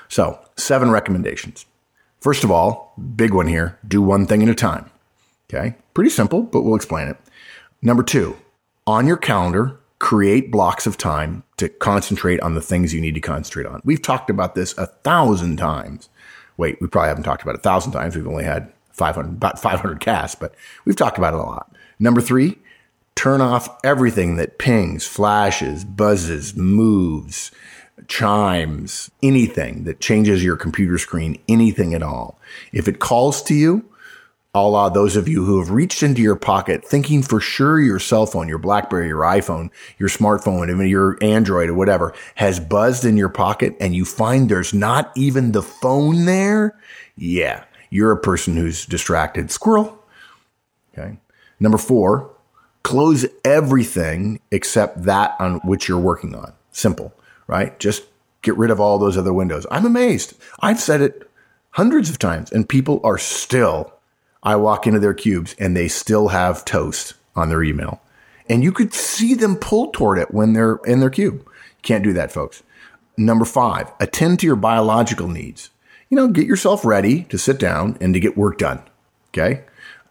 So, 0.10 0.40
seven 0.58 0.90
recommendations. 0.90 1.66
First 2.20 2.44
of 2.44 2.52
all, 2.52 2.94
big 3.16 3.34
one 3.34 3.48
here 3.48 3.80
do 3.88 4.02
one 4.02 4.26
thing 4.26 4.44
at 4.44 4.50
a 4.50 4.56
time. 4.56 4.90
Okay. 5.54 5.76
Pretty 5.94 6.10
simple, 6.10 6.44
but 6.44 6.62
we'll 6.62 6.76
explain 6.76 7.08
it. 7.08 7.18
Number 7.82 8.04
two, 8.04 8.38
on 8.88 9.08
your 9.08 9.18
calendar, 9.18 9.81
create 10.02 10.50
blocks 10.50 10.88
of 10.88 10.98
time 10.98 11.44
to 11.58 11.70
concentrate 11.70 12.40
on 12.40 12.56
the 12.56 12.62
things 12.62 12.92
you 12.92 13.00
need 13.00 13.14
to 13.14 13.22
concentrate 13.22 13.68
on. 13.68 13.80
We've 13.86 14.02
talked 14.02 14.32
about 14.32 14.56
this 14.56 14.76
a 14.76 14.88
thousand 14.88 15.58
times. 15.58 16.10
Wait, 16.58 16.82
we 16.82 16.88
probably 16.88 17.10
haven't 17.10 17.24
talked 17.24 17.44
about 17.44 17.54
it 17.54 17.60
a 17.60 17.62
thousand 17.62 17.92
times. 17.92 18.16
We've 18.16 18.28
only 18.28 18.44
had 18.44 18.74
500, 18.94 19.30
about 19.30 19.62
500 19.62 20.00
casts, 20.00 20.34
but 20.34 20.56
we've 20.86 20.96
talked 20.96 21.20
about 21.20 21.36
it 21.36 21.40
a 21.40 21.44
lot. 21.44 21.72
Number 22.00 22.20
three, 22.20 22.58
turn 23.14 23.42
off 23.42 23.70
everything 23.84 24.38
that 24.38 24.58
pings, 24.58 25.06
flashes, 25.06 25.86
buzzes, 25.86 26.56
moves, 26.56 27.52
chimes, 28.08 29.12
anything 29.22 29.84
that 29.84 30.00
changes 30.00 30.44
your 30.44 30.58
computer 30.58 30.98
screen, 30.98 31.40
anything 31.48 31.94
at 31.94 32.02
all. 32.02 32.40
If 32.74 32.88
it 32.88 32.98
calls 32.98 33.44
to 33.44 33.54
you, 33.54 33.86
a 34.54 34.62
la 34.62 34.90
those 34.90 35.16
of 35.16 35.28
you 35.28 35.46
who 35.46 35.60
have 35.60 35.72
reached 35.72 36.04
into 36.04 36.22
your 36.22 36.36
pocket 36.36 36.84
thinking 36.86 37.24
for 37.24 37.40
sure 37.40 37.80
your 37.80 38.00
cell 38.00 38.26
phone, 38.26 38.48
your 38.48 38.58
Blackberry, 38.58 39.08
your 39.08 39.22
iPhone, 39.22 39.70
your 39.98 40.10
smartphone, 40.10 40.70
even 40.70 40.88
your 40.88 41.18
Android 41.22 41.70
or 41.70 41.74
whatever 41.74 42.14
has 42.36 42.60
buzzed 42.60 43.06
in 43.06 43.18
your 43.18 43.30
pocket 43.30 43.76
and 43.80 43.96
you 43.96 44.04
find 44.04 44.50
there's 44.50 44.74
not 44.74 45.12
even 45.16 45.52
the 45.52 45.64
phone 45.64 46.26
there. 46.26 46.78
Yeah, 47.16 47.64
you're 47.90 48.12
a 48.12 48.20
person 48.20 48.58
who's 48.58 48.86
distracted. 48.86 49.52
Squirrel. 49.52 49.98
Okay. 50.94 51.18
Number 51.60 51.78
four, 51.78 52.32
close 52.84 53.26
everything 53.46 54.42
except 54.52 55.04
that 55.04 55.36
on 55.40 55.56
which 55.60 55.88
you're 55.88 56.00
working 56.00 56.36
on. 56.36 56.54
Simple 56.72 57.14
right? 57.52 57.78
Just 57.80 58.04
get 58.42 58.58
rid 58.58 58.72
of 58.72 58.80
all 58.80 58.98
those 58.98 59.18
other 59.18 59.34
windows. 59.34 59.68
I'm 59.70 59.86
amazed. 59.86 60.34
I've 60.62 60.80
said 60.80 61.02
it 61.02 61.30
hundreds 61.72 62.10
of 62.10 62.18
times 62.18 62.50
and 62.52 62.68
people 62.68 63.02
are 63.04 63.18
still, 63.18 63.94
I 64.44 64.56
walk 64.56 64.88
into 64.88 65.00
their 65.00 65.14
cubes 65.14 65.56
and 65.60 65.76
they 65.76 65.88
still 65.88 66.30
have 66.30 66.66
toast 66.66 67.14
on 67.36 67.50
their 67.50 67.64
email. 67.64 68.02
And 68.50 68.64
you 68.64 68.72
could 68.72 68.94
see 68.94 69.34
them 69.34 69.56
pull 69.56 69.92
toward 69.92 70.18
it 70.18 70.34
when 70.34 70.54
they're 70.54 70.80
in 70.86 71.00
their 71.00 71.10
cube. 71.10 71.48
Can't 71.84 72.04
do 72.04 72.14
that, 72.14 72.32
folks. 72.32 72.64
Number 73.18 73.46
five, 73.46 73.92
attend 74.00 74.40
to 74.40 74.48
your 74.48 74.56
biological 74.56 75.28
needs. 75.28 75.70
You 76.10 76.18
know, 76.18 76.28
get 76.28 76.48
yourself 76.48 76.84
ready 76.84 77.24
to 77.26 77.38
sit 77.38 77.60
down 77.60 77.98
and 78.02 78.14
to 78.14 78.20
get 78.20 78.38
work 78.38 78.58
done. 78.58 78.82
Okay. 79.30 79.64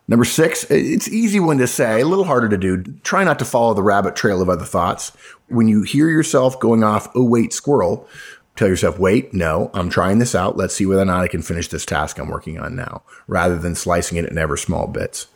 Number 0.09 0.25
six, 0.25 0.65
it's 0.71 1.09
easy 1.09 1.39
one 1.39 1.59
to 1.59 1.69
say, 1.69 2.01
a 2.01 2.07
little 2.07 2.25
harder 2.25 2.49
to 2.49 2.59
do. 2.59 2.83
Try 3.03 3.23
not 3.23 3.39
to 3.39 3.45
follow 3.45 3.75
the 3.75 3.83
rabbit 3.83 4.17
trail 4.17 4.43
of 4.43 4.49
other 4.49 4.65
thoughts. 4.65 5.13
When 5.49 5.69
you 5.69 5.83
hear 5.83 6.09
yourself 6.09 6.59
going 6.59 6.83
off, 6.83 7.09
oh, 7.15 7.25
wait, 7.25 7.53
squirrel, 7.53 8.09
tell 8.57 8.69
yourself, 8.69 8.99
wait, 8.99 9.33
no, 9.33 9.71
I'm 9.75 9.91
trying 9.91 10.19
this 10.19 10.35
out. 10.35 10.57
Let's 10.57 10.75
see 10.75 10.87
whether 10.87 11.03
or 11.03 11.07
not 11.07 11.23
I 11.23 11.29
can 11.29 11.43
finish 11.43 11.69
this 11.69 11.87
task 11.87 12.19
I'm 12.19 12.29
working 12.29 12.59
on 12.59 12.77
now, 12.77 13.03
rather 13.27 13.59
than 13.59 13.75
slicing 13.75 14.19
it 14.19 14.27
in 14.27 14.39
ever 14.39 14.57
small 14.57 14.87
bits. 14.87 15.29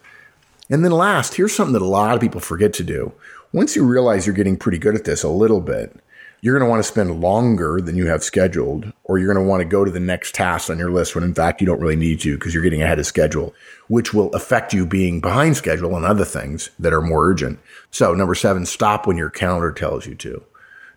And 0.70 0.84
then 0.84 0.92
last, 0.92 1.34
here's 1.34 1.54
something 1.54 1.74
that 1.74 1.82
a 1.82 1.86
lot 1.86 2.14
of 2.14 2.20
people 2.20 2.40
forget 2.40 2.72
to 2.74 2.84
do. 2.84 3.12
Once 3.52 3.76
you 3.76 3.84
realize 3.84 4.26
you're 4.26 4.34
getting 4.34 4.56
pretty 4.56 4.78
good 4.78 4.94
at 4.94 5.04
this 5.04 5.22
a 5.22 5.28
little 5.28 5.60
bit, 5.60 5.96
you're 6.40 6.58
going 6.58 6.66
to 6.66 6.70
want 6.70 6.82
to 6.82 6.88
spend 6.88 7.22
longer 7.22 7.80
than 7.80 7.96
you 7.96 8.06
have 8.06 8.22
scheduled, 8.22 8.92
or 9.04 9.18
you're 9.18 9.32
going 9.32 9.42
to 9.42 9.48
want 9.48 9.62
to 9.62 9.64
go 9.64 9.82
to 9.82 9.90
the 9.90 9.98
next 9.98 10.34
task 10.34 10.68
on 10.68 10.78
your 10.78 10.90
list 10.90 11.14
when 11.14 11.24
in 11.24 11.34
fact 11.34 11.62
you 11.62 11.66
don't 11.66 11.80
really 11.80 11.96
need 11.96 12.20
to 12.20 12.36
because 12.36 12.52
you're 12.52 12.62
getting 12.62 12.82
ahead 12.82 12.98
of 12.98 13.06
schedule, 13.06 13.54
which 13.88 14.12
will 14.12 14.28
affect 14.34 14.74
you 14.74 14.84
being 14.84 15.22
behind 15.22 15.56
schedule 15.56 15.94
on 15.94 16.04
other 16.04 16.26
things 16.26 16.68
that 16.78 16.92
are 16.92 17.00
more 17.00 17.26
urgent. 17.26 17.58
So 17.90 18.12
number 18.12 18.34
seven, 18.34 18.66
stop 18.66 19.06
when 19.06 19.16
your 19.16 19.30
calendar 19.30 19.72
tells 19.72 20.06
you 20.06 20.14
to. 20.16 20.44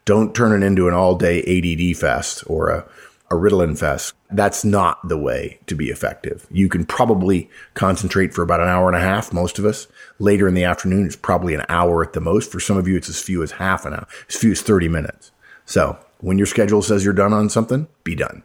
Don't 0.07 0.33
turn 0.33 0.63
it 0.63 0.65
into 0.65 0.87
an 0.87 0.93
all 0.93 1.15
day 1.15 1.41
ADD 1.41 1.97
fest 1.97 2.41
or 2.47 2.69
a, 2.69 2.89
a 3.29 3.35
Ritalin 3.35 3.77
fest. 3.77 4.13
That's 4.31 4.63
not 4.63 5.05
the 5.05 5.17
way 5.17 5.59
to 5.67 5.75
be 5.75 5.89
effective. 5.89 6.47
You 6.49 6.69
can 6.69 6.85
probably 6.85 7.49
concentrate 7.73 8.33
for 8.33 8.41
about 8.41 8.61
an 8.61 8.69
hour 8.69 8.87
and 8.87 8.95
a 8.95 9.01
half, 9.01 9.33
most 9.33 9.59
of 9.59 9.65
us. 9.65 9.85
Later 10.17 10.47
in 10.47 10.53
the 10.53 10.63
afternoon, 10.63 11.05
it's 11.05 11.17
probably 11.17 11.53
an 11.55 11.65
hour 11.67 12.01
at 12.01 12.13
the 12.13 12.21
most. 12.21 12.53
For 12.53 12.61
some 12.61 12.77
of 12.77 12.87
you, 12.87 12.95
it's 12.95 13.09
as 13.09 13.21
few 13.21 13.43
as 13.43 13.51
half 13.51 13.85
an 13.85 13.95
hour, 13.95 14.07
as 14.29 14.37
few 14.37 14.51
as 14.51 14.61
30 14.61 14.87
minutes. 14.87 15.31
So 15.65 15.99
when 16.19 16.37
your 16.37 16.47
schedule 16.47 16.81
says 16.81 17.03
you're 17.03 17.13
done 17.13 17.33
on 17.33 17.49
something, 17.49 17.89
be 18.05 18.15
done. 18.15 18.43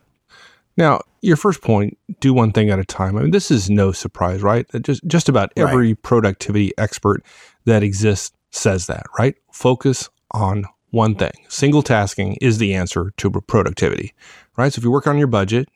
Now, 0.77 1.03
your 1.21 1.37
first 1.37 1.63
point, 1.63 1.97
do 2.19 2.35
one 2.35 2.51
thing 2.51 2.71
at 2.71 2.81
a 2.81 2.85
time. 2.85 3.17
I 3.17 3.23
mean, 3.23 3.31
this 3.31 3.53
is 3.53 3.71
no 3.71 3.93
surprise, 3.93 4.43
right? 4.43 4.67
Just 4.83 5.07
just 5.07 5.29
about 5.29 5.53
every 5.57 5.89
right. 5.89 6.03
productivity 6.03 6.73
expert 6.77 7.23
that 7.67 7.85
exists 7.85 8.37
says 8.51 8.89
that, 8.89 9.07
right? 9.17 9.37
Focus 9.53 10.11
on 10.33 10.65
one 10.93 11.17
thing. 11.17 11.33
Single 11.49 11.83
tasking 11.83 12.37
is 12.41 12.59
the 12.59 12.75
answer 12.75 13.13
to 13.17 13.31
productivity, 13.31 14.15
right? 14.57 14.73
So 14.73 14.79
if 14.79 14.85
you 14.85 14.91
work 14.91 15.09
on 15.09 15.19
your 15.19 15.27
budget, 15.27 15.69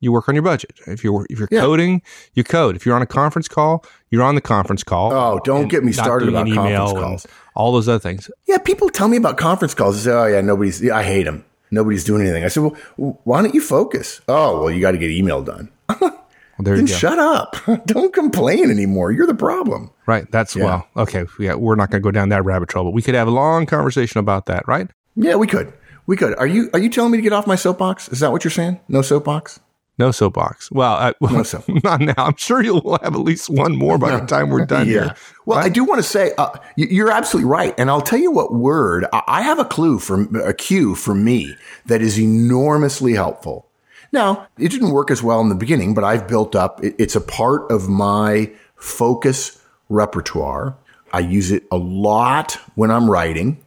you 0.00 0.12
work 0.12 0.28
on 0.28 0.34
your 0.34 0.42
budget. 0.42 0.72
If 0.86 1.04
you're 1.04 1.26
if 1.30 1.38
you're 1.38 1.48
yeah. 1.50 1.60
coding, 1.60 2.02
you 2.34 2.42
code. 2.42 2.74
If 2.74 2.84
you're 2.84 2.96
on 2.96 3.02
a 3.02 3.06
conference 3.06 3.48
call, 3.48 3.84
you're 4.10 4.22
on 4.22 4.34
the 4.34 4.40
conference 4.40 4.82
call. 4.82 5.12
Oh, 5.12 5.40
don't 5.44 5.68
get 5.68 5.84
me 5.84 5.92
started 5.92 6.28
about 6.28 6.48
conference 6.48 6.92
calls. 6.92 7.26
All 7.54 7.72
those 7.72 7.88
other 7.88 7.98
things. 7.98 8.30
Yeah, 8.46 8.58
people 8.58 8.90
tell 8.90 9.08
me 9.08 9.16
about 9.16 9.36
conference 9.36 9.74
calls. 9.74 9.96
They 9.96 10.10
say, 10.10 10.16
"Oh 10.16 10.26
yeah, 10.26 10.40
nobody's. 10.40 10.82
Yeah, 10.82 10.96
I 10.96 11.02
hate 11.02 11.24
them. 11.24 11.44
Nobody's 11.70 12.04
doing 12.04 12.22
anything." 12.22 12.44
I 12.44 12.48
said, 12.48 12.62
"Well, 12.96 13.20
why 13.24 13.42
don't 13.42 13.54
you 13.54 13.60
focus?" 13.60 14.20
Oh, 14.28 14.62
well, 14.62 14.70
you 14.70 14.80
got 14.80 14.92
to 14.92 14.98
get 14.98 15.10
email 15.10 15.42
done. 15.42 15.70
well, 16.58 16.64
there 16.64 16.76
then 16.76 16.86
shut 16.86 17.18
up. 17.18 17.56
don't 17.86 18.12
complain 18.12 18.70
anymore. 18.70 19.12
You're 19.12 19.26
the 19.26 19.34
problem. 19.34 19.90
Right. 20.06 20.30
That's 20.30 20.56
yeah. 20.56 20.64
well. 20.64 20.88
Okay. 20.96 21.24
Yeah, 21.38 21.54
we're 21.54 21.74
not 21.74 21.90
going 21.90 22.02
to 22.02 22.04
go 22.04 22.10
down 22.10 22.30
that 22.30 22.44
rabbit 22.44 22.68
trail, 22.68 22.84
but 22.84 22.92
we 22.92 23.02
could 23.02 23.14
have 23.14 23.28
a 23.28 23.32
long 23.32 23.66
conversation 23.66 24.18
about 24.18 24.46
that, 24.46 24.66
right? 24.66 24.88
Yeah, 25.16 25.36
we 25.36 25.46
could. 25.46 25.72
We 26.06 26.16
could. 26.16 26.36
Are 26.38 26.46
you 26.46 26.70
are 26.72 26.78
you 26.78 26.88
telling 26.88 27.10
me 27.10 27.18
to 27.18 27.22
get 27.22 27.32
off 27.32 27.46
my 27.46 27.56
soapbox? 27.56 28.08
Is 28.08 28.20
that 28.20 28.32
what 28.32 28.44
you're 28.44 28.50
saying? 28.50 28.80
No 28.88 29.02
soapbox? 29.02 29.60
No 29.98 30.10
soapbox. 30.10 30.70
Well, 30.70 30.92
I, 30.92 31.14
well 31.20 31.32
no 31.32 31.44
not 31.84 32.00
now. 32.00 32.14
I'm 32.18 32.36
sure 32.36 32.62
you'll 32.62 32.98
have 33.02 33.14
at 33.14 33.20
least 33.20 33.48
one 33.48 33.74
more 33.74 33.98
by 33.98 34.18
the 34.18 34.26
time 34.26 34.50
we're 34.50 34.66
done 34.66 34.86
yeah. 34.86 34.92
here. 34.92 35.14
Well, 35.46 35.58
right? 35.58 35.66
I 35.66 35.68
do 35.68 35.84
want 35.84 35.98
to 35.98 36.02
say 36.02 36.32
uh, 36.36 36.50
you're 36.76 37.10
absolutely 37.10 37.48
right, 37.50 37.74
and 37.78 37.90
I'll 37.90 38.02
tell 38.02 38.18
you 38.18 38.30
what 38.30 38.54
word 38.54 39.06
I 39.12 39.42
have 39.42 39.58
a 39.58 39.64
clue 39.64 39.98
for 39.98 40.22
a 40.38 40.52
cue 40.52 40.94
for 40.94 41.14
me 41.14 41.56
that 41.86 42.02
is 42.02 42.20
enormously 42.20 43.14
helpful. 43.14 43.68
Now, 44.12 44.46
it 44.58 44.70
didn't 44.70 44.90
work 44.90 45.10
as 45.10 45.22
well 45.22 45.40
in 45.40 45.48
the 45.48 45.54
beginning, 45.54 45.94
but 45.94 46.04
I've 46.04 46.28
built 46.28 46.54
up. 46.54 46.80
It's 46.82 47.16
a 47.16 47.20
part 47.20 47.70
of 47.70 47.88
my 47.88 48.50
focus 48.76 49.60
repertoire. 49.88 50.76
I 51.12 51.20
use 51.20 51.50
it 51.50 51.64
a 51.70 51.76
lot 51.76 52.52
when 52.74 52.90
I'm 52.90 53.10
writing 53.10 53.62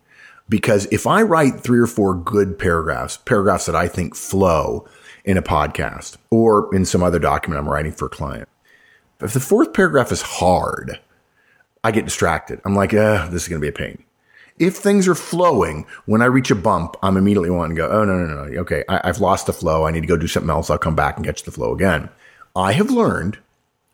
because 0.47 0.87
if 0.91 1.05
I 1.07 1.21
write 1.21 1.59
three 1.59 1.79
or 1.79 1.87
four 1.87 2.15
good 2.15 2.57
paragraphs, 2.57 3.17
paragraphs 3.17 3.67
that 3.67 3.75
I 3.75 3.87
think 3.87 4.15
flow 4.15 4.87
in 5.23 5.37
a 5.37 5.41
podcast 5.41 6.17
or 6.31 6.73
in 6.75 6.85
some 6.85 7.03
other 7.03 7.19
document 7.19 7.59
I'm 7.59 7.69
writing 7.69 7.91
for 7.91 8.05
a 8.05 8.09
client. 8.09 8.49
If 9.21 9.33
the 9.33 9.39
fourth 9.39 9.73
paragraph 9.73 10.11
is 10.11 10.21
hard, 10.21 10.99
I 11.83 11.91
get 11.91 12.05
distracted. 12.05 12.61
I'm 12.65 12.75
like, 12.75 12.93
eh, 12.93 13.27
this 13.29 13.43
is 13.43 13.47
going 13.47 13.61
to 13.61 13.65
be 13.65 13.69
a 13.69 13.71
pain. 13.71 14.03
If 14.59 14.75
things 14.75 15.07
are 15.07 15.15
flowing, 15.15 15.85
when 16.05 16.21
I 16.21 16.25
reach 16.25 16.51
a 16.51 16.55
bump, 16.55 16.97
I'm 17.01 17.15
immediately 17.15 17.49
wanting 17.49 17.77
to 17.77 17.81
go, 17.81 17.89
oh, 17.89 18.03
no, 18.03 18.17
no, 18.17 18.45
no. 18.45 18.59
Okay, 18.61 18.83
I, 18.89 19.07
have 19.07 19.21
lost 19.21 19.45
the 19.45 19.53
flow. 19.53 19.85
I 19.85 19.91
need 19.91 20.01
to 20.01 20.07
go 20.07 20.17
do 20.17 20.27
something 20.27 20.49
else. 20.49 20.69
I'll 20.69 20.77
come 20.77 20.95
back 20.95 21.15
and 21.15 21.25
catch 21.25 21.43
the 21.43 21.51
flow 21.51 21.73
again. 21.73 22.09
I 22.55 22.73
have 22.73 22.91
learned, 22.91 23.37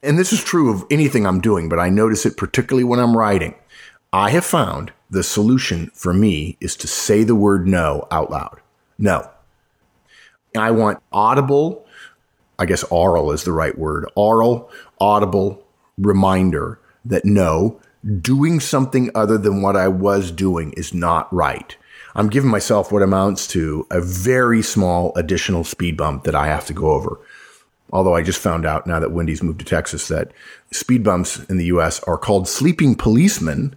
and 0.01 0.17
this 0.17 0.33
is 0.33 0.43
true 0.43 0.71
of 0.73 0.83
anything 0.89 1.27
I'm 1.27 1.39
doing, 1.39 1.69
but 1.69 1.79
I 1.79 1.89
notice 1.89 2.25
it 2.25 2.35
particularly 2.35 2.83
when 2.83 2.99
I'm 2.99 3.15
writing. 3.15 3.53
I 4.11 4.31
have 4.31 4.45
found 4.45 4.91
the 5.09 5.23
solution 5.23 5.91
for 5.93 6.13
me 6.13 6.57
is 6.59 6.75
to 6.77 6.87
say 6.87 7.23
the 7.23 7.35
word 7.35 7.67
no 7.67 8.07
out 8.09 8.31
loud. 8.31 8.59
No. 8.97 9.29
I 10.57 10.71
want 10.71 11.03
audible, 11.11 11.85
I 12.57 12.65
guess 12.65 12.83
oral 12.85 13.31
is 13.31 13.43
the 13.43 13.51
right 13.51 13.77
word, 13.77 14.09
oral, 14.15 14.71
audible 14.99 15.63
reminder 15.97 16.79
that 17.03 17.25
no, 17.25 17.79
doing 18.21 18.59
something 18.59 19.09
other 19.15 19.37
than 19.37 19.61
what 19.61 19.75
I 19.75 19.87
was 19.87 20.31
doing 20.31 20.73
is 20.73 20.93
not 20.93 21.31
right. 21.33 21.75
I'm 22.15 22.29
giving 22.29 22.49
myself 22.49 22.91
what 22.91 23.01
amounts 23.01 23.47
to 23.47 23.85
a 23.91 23.99
very 23.99 24.61
small 24.61 25.11
additional 25.15 25.63
speed 25.63 25.97
bump 25.97 26.23
that 26.23 26.35
I 26.35 26.47
have 26.47 26.65
to 26.67 26.73
go 26.73 26.91
over. 26.91 27.19
Although 27.91 28.15
I 28.15 28.23
just 28.23 28.39
found 28.39 28.65
out 28.65 28.87
now 28.87 28.99
that 28.99 29.11
Wendy's 29.11 29.43
moved 29.43 29.59
to 29.59 29.65
Texas 29.65 30.07
that 30.07 30.31
speed 30.71 31.03
bumps 31.03 31.43
in 31.45 31.57
the 31.57 31.65
US 31.65 32.01
are 32.03 32.17
called 32.17 32.47
sleeping 32.47 32.95
policemen 32.95 33.75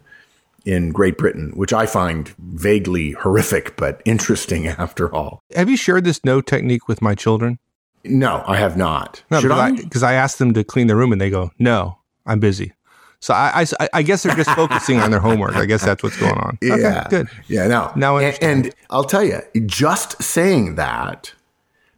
in 0.65 0.91
Great 0.91 1.19
Britain, 1.19 1.53
which 1.55 1.73
I 1.73 1.87
find 1.87 2.29
vaguely 2.39 3.13
horrific 3.13 3.77
but 3.77 4.03
interesting 4.05 4.69
after 4.69 5.13
all. 5.13 5.43
Have 5.55 5.69
you 5.69 5.77
shared 5.77 6.05
this 6.05 6.25
no 6.25 6.41
technique 6.41 6.89
with 6.89 7.03
my 7.03 7.15
children? 7.15 7.59
No, 8.05 8.45
I 8.47 8.57
have 8.57 8.77
not. 8.77 9.23
No, 9.31 9.41
Should 9.41 9.51
I? 9.51 9.73
Because 9.73 10.03
I, 10.03 10.13
I 10.13 10.15
asked 10.15 10.39
them 10.39 10.55
to 10.55 10.65
clean 10.65 10.87
their 10.87 10.97
room 10.97 11.13
and 11.13 11.21
they 11.21 11.31
go, 11.31 11.51
no, 11.59 11.99
I'm 12.25 12.41
busy. 12.41 12.73
So 13.21 13.35
I, 13.35 13.67
I, 13.81 13.89
I 13.95 14.03
guess 14.03 14.23
they're 14.23 14.37
just 14.37 14.51
focusing 14.51 15.01
on 15.01 15.11
their 15.11 15.21
homework. 15.21 15.57
I 15.57 15.67
guess 15.67 15.85
that's 15.85 16.03
what's 16.03 16.17
going 16.17 16.39
on. 16.39 16.59
Yeah, 16.63 16.75
okay, 16.75 17.05
good. 17.11 17.29
Yeah, 17.49 17.67
now, 17.67 17.93
Now 17.97 18.19
and, 18.19 18.39
and 18.41 18.75
I'll 18.91 19.05
tell 19.05 19.25
you, 19.25 19.41
just 19.67 20.23
saying 20.23 20.77
that 20.77 21.33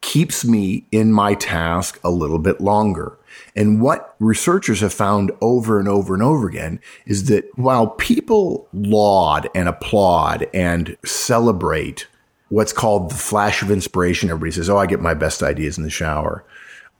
keeps 0.00 0.44
me 0.44 0.86
in 0.90 1.12
my 1.12 1.34
task 1.34 2.00
a 2.02 2.10
little 2.10 2.38
bit 2.38 2.60
longer. 2.60 3.18
And 3.54 3.80
what 3.82 4.14
researchers 4.18 4.80
have 4.80 4.94
found 4.94 5.30
over 5.40 5.78
and 5.78 5.88
over 5.88 6.14
and 6.14 6.22
over 6.22 6.48
again 6.48 6.80
is 7.04 7.26
that 7.26 7.46
while 7.56 7.88
people 7.88 8.66
laud 8.72 9.48
and 9.54 9.68
applaud 9.68 10.48
and 10.54 10.96
celebrate 11.04 12.06
what's 12.48 12.72
called 12.72 13.10
the 13.10 13.16
flash 13.16 13.62
of 13.62 13.70
inspiration, 13.70 14.30
everybody 14.30 14.52
says, 14.52 14.70
Oh, 14.70 14.78
I 14.78 14.86
get 14.86 15.00
my 15.00 15.14
best 15.14 15.42
ideas 15.42 15.76
in 15.76 15.84
the 15.84 15.90
shower. 15.90 16.44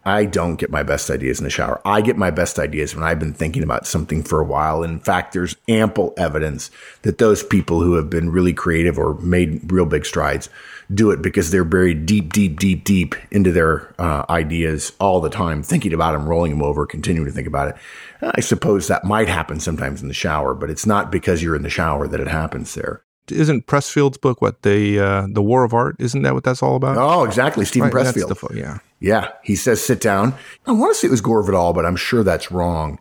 I 0.05 0.25
don't 0.25 0.57
get 0.57 0.71
my 0.71 0.83
best 0.83 1.11
ideas 1.11 1.39
in 1.41 1.45
the 1.45 1.51
shower. 1.51 1.81
I 1.85 2.01
get 2.01 2.17
my 2.17 2.31
best 2.31 2.59
ideas 2.59 2.95
when 2.95 3.05
I've 3.05 3.19
been 3.19 3.35
thinking 3.35 3.63
about 3.63 3.87
something 3.87 4.23
for 4.23 4.41
a 4.41 4.45
while. 4.45 4.83
In 4.83 4.99
fact, 4.99 5.35
there's 5.35 5.57
ample 5.69 6.15
evidence 6.17 6.71
that 7.03 7.19
those 7.19 7.43
people 7.43 7.83
who 7.83 7.95
have 7.95 8.09
been 8.09 8.31
really 8.31 8.55
creative 8.55 8.99
or 8.99 9.15
made 9.19 9.71
real 9.71 9.85
big 9.85 10.07
strides 10.07 10.49
do 10.93 11.11
it 11.11 11.21
because 11.21 11.51
they're 11.51 11.65
buried 11.65 12.07
deep, 12.07 12.33
deep, 12.33 12.59
deep, 12.59 12.85
deep 12.85 13.15
into 13.31 13.53
their 13.53 13.95
uh, 14.01 14.25
ideas 14.31 14.93
all 15.01 15.21
the 15.21 15.31
time, 15.31 15.63
thinking 15.63 15.93
about 15.93 16.13
them, 16.13 16.27
rolling 16.29 16.51
them 16.53 16.63
over, 16.63 16.87
continuing 16.87 17.27
to 17.27 17.33
think 17.33 17.47
about 17.47 17.69
it. 17.69 17.77
I 18.23 18.41
suppose 18.41 18.89
that 18.89 19.05
might 19.05 19.29
happen 19.29 19.61
sometimes 19.61 20.03
in 20.03 20.09
the 20.09 20.15
shower, 20.15 20.55
but 20.55 20.71
it's 20.71 20.87
not 20.87 21.13
because 21.13 21.43
you're 21.43 21.57
in 21.57 21.63
the 21.63 21.71
shower 21.71 22.09
that 22.09 22.21
it 22.21 22.29
happens 22.29 22.75
there. 22.75 23.05
Isn't 23.31 23.67
Pressfield's 23.67 24.19
book 24.19 24.43
what 24.43 24.63
the 24.63 24.99
uh, 24.99 25.27
the 25.31 25.43
War 25.43 25.63
of 25.63 25.73
Art? 25.73 25.95
Isn't 26.01 26.23
that 26.23 26.35
what 26.35 26.43
that's 26.43 26.63
all 26.63 26.75
about? 26.75 26.97
Oh, 26.97 27.25
exactly. 27.25 27.65
Stephen 27.65 27.91
Right, 27.91 28.07
Pressfield. 28.07 28.49
the 28.49 28.59
yeah. 28.59 28.79
Yeah, 29.01 29.33
he 29.43 29.57
says 29.57 29.83
sit 29.83 30.01
down. 30.01 30.35
I 30.67 30.73
want 30.73 30.95
to 30.95 30.99
say 30.99 31.09
it 31.09 31.11
was 31.11 31.23
Gore 31.23 31.43
Vidal, 31.43 31.73
but 31.73 31.87
I'm 31.87 31.97
sure 31.97 32.23
that's 32.23 32.53
wrong. 32.53 32.99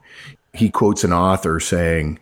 He 0.53 0.70
quotes 0.70 1.03
an 1.03 1.13
author 1.13 1.60
saying, 1.60 2.20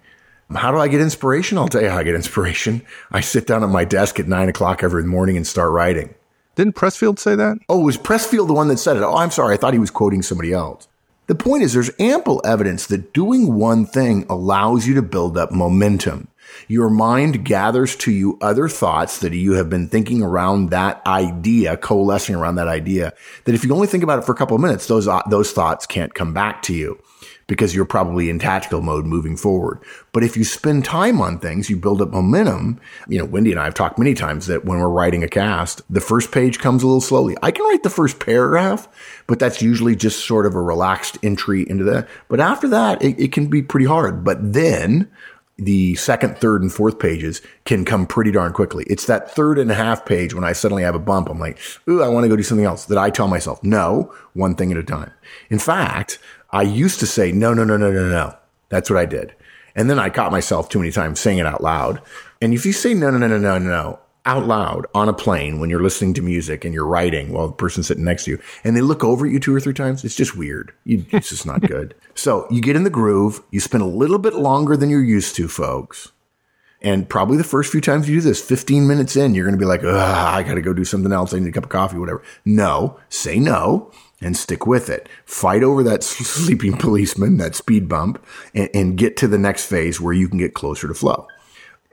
How 0.49 0.71
do 0.71 0.79
I 0.79 0.87
get 0.87 0.99
inspiration? 0.99 1.57
I'll 1.57 1.67
tell 1.67 1.83
you 1.83 1.89
how 1.89 1.99
I 1.99 2.03
get 2.03 2.15
inspiration. 2.15 2.81
I 3.11 3.21
sit 3.21 3.45
down 3.45 3.63
at 3.63 3.69
my 3.69 3.85
desk 3.85 4.19
at 4.19 4.27
nine 4.27 4.49
o'clock 4.49 4.83
every 4.83 5.03
morning 5.03 5.37
and 5.37 5.45
start 5.45 5.71
writing. 5.71 6.15
Didn't 6.55 6.75
Pressfield 6.75 7.19
say 7.19 7.35
that? 7.35 7.59
Oh, 7.69 7.79
was 7.79 7.97
Pressfield 7.97 8.47
the 8.47 8.53
one 8.53 8.67
that 8.69 8.79
said 8.79 8.97
it? 8.97 9.03
Oh, 9.03 9.15
I'm 9.15 9.29
sorry. 9.29 9.53
I 9.53 9.57
thought 9.57 9.73
he 9.73 9.79
was 9.79 9.91
quoting 9.91 10.23
somebody 10.23 10.53
else. 10.53 10.87
The 11.27 11.35
point 11.35 11.61
is, 11.61 11.73
there's 11.73 11.91
ample 11.99 12.41
evidence 12.43 12.87
that 12.87 13.13
doing 13.13 13.53
one 13.53 13.85
thing 13.85 14.25
allows 14.27 14.87
you 14.87 14.95
to 14.95 15.01
build 15.03 15.37
up 15.37 15.51
momentum. 15.51 16.29
Your 16.67 16.89
mind 16.89 17.45
gathers 17.45 17.95
to 17.97 18.11
you 18.11 18.37
other 18.41 18.67
thoughts 18.69 19.19
that 19.19 19.33
you 19.33 19.53
have 19.53 19.69
been 19.69 19.87
thinking 19.87 20.21
around 20.21 20.69
that 20.69 21.05
idea, 21.05 21.77
coalescing 21.77 22.35
around 22.35 22.55
that 22.55 22.67
idea, 22.67 23.13
that 23.45 23.55
if 23.55 23.63
you 23.63 23.73
only 23.73 23.87
think 23.87 24.03
about 24.03 24.19
it 24.19 24.25
for 24.25 24.31
a 24.31 24.35
couple 24.35 24.55
of 24.55 24.61
minutes, 24.61 24.87
those, 24.87 25.07
uh, 25.07 25.21
those 25.29 25.51
thoughts 25.51 25.85
can't 25.85 26.13
come 26.13 26.33
back 26.33 26.61
to 26.63 26.73
you 26.73 27.01
because 27.47 27.73
you're 27.73 27.85
probably 27.85 28.29
in 28.29 28.39
tactical 28.39 28.81
mode 28.81 29.05
moving 29.05 29.37
forward. 29.37 29.79
But 30.11 30.23
if 30.23 30.37
you 30.37 30.43
spend 30.43 30.85
time 30.85 31.21
on 31.21 31.39
things, 31.39 31.69
you 31.69 31.77
build 31.77 32.01
up 32.01 32.11
momentum. 32.11 32.79
You 33.07 33.19
know, 33.19 33.25
Wendy 33.25 33.51
and 33.51 33.59
I 33.59 33.63
have 33.63 33.73
talked 33.73 33.97
many 33.97 34.13
times 34.13 34.47
that 34.47 34.65
when 34.65 34.79
we're 34.79 34.89
writing 34.89 35.23
a 35.23 35.27
cast, 35.27 35.81
the 35.89 36.01
first 36.01 36.31
page 36.31 36.59
comes 36.59 36.83
a 36.83 36.87
little 36.87 37.01
slowly. 37.01 37.35
I 37.41 37.51
can 37.51 37.65
write 37.65 37.83
the 37.83 37.89
first 37.89 38.19
paragraph, 38.19 38.87
but 39.25 39.39
that's 39.39 39.61
usually 39.61 39.95
just 39.95 40.25
sort 40.25 40.45
of 40.45 40.55
a 40.55 40.61
relaxed 40.61 41.17
entry 41.23 41.67
into 41.67 41.85
that. 41.85 42.07
But 42.27 42.41
after 42.41 42.67
that, 42.67 43.01
it, 43.01 43.19
it 43.19 43.31
can 43.31 43.47
be 43.47 43.61
pretty 43.61 43.85
hard. 43.85 44.23
But 44.23 44.53
then 44.53 45.09
the 45.57 45.95
second, 45.95 46.37
third, 46.37 46.61
and 46.61 46.71
fourth 46.71 46.99
pages 46.99 47.41
can 47.65 47.83
come 47.83 48.05
pretty 48.05 48.31
darn 48.31 48.53
quickly. 48.53 48.85
It's 48.87 49.07
that 49.07 49.31
third 49.31 49.57
and 49.57 49.71
a 49.71 49.75
half 49.75 50.05
page 50.05 50.33
when 50.33 50.43
I 50.43 50.53
suddenly 50.53 50.83
have 50.83 50.95
a 50.95 50.99
bump. 50.99 51.29
I'm 51.29 51.39
like, 51.39 51.57
ooh, 51.89 52.03
I 52.03 52.07
want 52.09 52.25
to 52.25 52.29
go 52.29 52.35
do 52.35 52.43
something 52.43 52.65
else 52.65 52.85
that 52.85 52.97
I 52.97 53.09
tell 53.09 53.27
myself, 53.27 53.63
no, 53.63 54.13
one 54.33 54.55
thing 54.55 54.71
at 54.71 54.77
a 54.77 54.83
time. 54.83 55.11
In 55.49 55.59
fact, 55.59 56.19
I 56.51 56.61
used 56.61 56.99
to 56.99 57.07
say, 57.07 57.31
no, 57.31 57.53
no, 57.53 57.63
no, 57.63 57.75
no, 57.75 57.91
no, 57.91 58.07
no. 58.07 58.35
That's 58.69 58.89
what 58.89 58.99
I 58.99 59.05
did. 59.05 59.33
And 59.75 59.89
then 59.89 59.99
I 59.99 60.09
caught 60.09 60.31
myself 60.31 60.69
too 60.69 60.79
many 60.79 60.91
times 60.91 61.19
saying 61.19 61.39
it 61.39 61.45
out 61.45 61.63
loud. 61.63 62.01
And 62.41 62.53
if 62.53 62.65
you 62.65 62.73
say 62.73 62.93
no, 62.93 63.09
no, 63.09 63.17
no, 63.17 63.27
no, 63.27 63.37
no, 63.37 63.57
no, 63.57 63.99
out 64.27 64.45
loud 64.45 64.85
on 64.93 65.09
a 65.09 65.13
plane 65.13 65.59
when 65.59 65.69
you're 65.69 65.81
listening 65.81 66.13
to 66.13 66.21
music 66.21 66.65
and 66.65 66.73
you're 66.73 66.85
writing 66.85 67.31
while 67.31 67.47
the 67.47 67.53
person's 67.53 67.87
sitting 67.87 68.03
next 68.03 68.25
to 68.25 68.31
you 68.31 68.39
and 68.63 68.75
they 68.75 68.81
look 68.81 69.03
over 69.03 69.25
at 69.25 69.31
you 69.31 69.39
two 69.39 69.55
or 69.55 69.59
three 69.59 69.73
times, 69.73 70.03
it's 70.03 70.15
just 70.15 70.35
weird. 70.35 70.73
You, 70.83 71.05
it's 71.11 71.29
just 71.29 71.45
not 71.45 71.61
good. 71.61 71.95
So 72.17 72.47
you 72.49 72.63
get 72.63 72.75
in 72.75 72.83
the 72.83 72.89
groove, 72.89 73.43
you 73.51 73.59
spend 73.59 73.83
a 73.83 73.87
little 73.87 74.17
bit 74.17 74.33
longer 74.33 74.75
than 74.75 74.89
you're 74.89 75.03
used 75.03 75.35
to, 75.35 75.47
folks. 75.47 76.13
And 76.81 77.07
probably 77.07 77.37
the 77.37 77.43
first 77.43 77.71
few 77.71 77.79
times 77.79 78.09
you 78.09 78.15
do 78.15 78.21
this, 78.21 78.41
15 78.41 78.87
minutes 78.87 79.15
in, 79.15 79.35
you're 79.35 79.45
going 79.45 79.53
to 79.53 79.59
be 79.59 79.67
like, 79.67 79.83
I 79.83 80.41
got 80.41 80.55
to 80.55 80.61
go 80.61 80.73
do 80.73 80.83
something 80.83 81.11
else. 81.11 81.31
I 81.31 81.37
need 81.37 81.49
a 81.49 81.51
cup 81.51 81.65
of 81.65 81.69
coffee, 81.69 81.99
whatever. 81.99 82.23
No, 82.43 82.99
say 83.09 83.37
no 83.37 83.91
and 84.21 84.35
stick 84.35 84.65
with 84.65 84.89
it. 84.89 85.07
Fight 85.25 85.63
over 85.63 85.83
that 85.83 86.03
sleeping 86.03 86.77
policeman, 86.77 87.37
that 87.37 87.55
speed 87.55 87.87
bump, 87.87 88.23
and, 88.53 88.69
and 88.73 88.97
get 88.97 89.17
to 89.17 89.27
the 89.27 89.37
next 89.37 89.65
phase 89.65 90.01
where 90.01 90.13
you 90.13 90.27
can 90.27 90.39
get 90.39 90.53
closer 90.53 90.87
to 90.87 90.93
flow. 90.93 91.27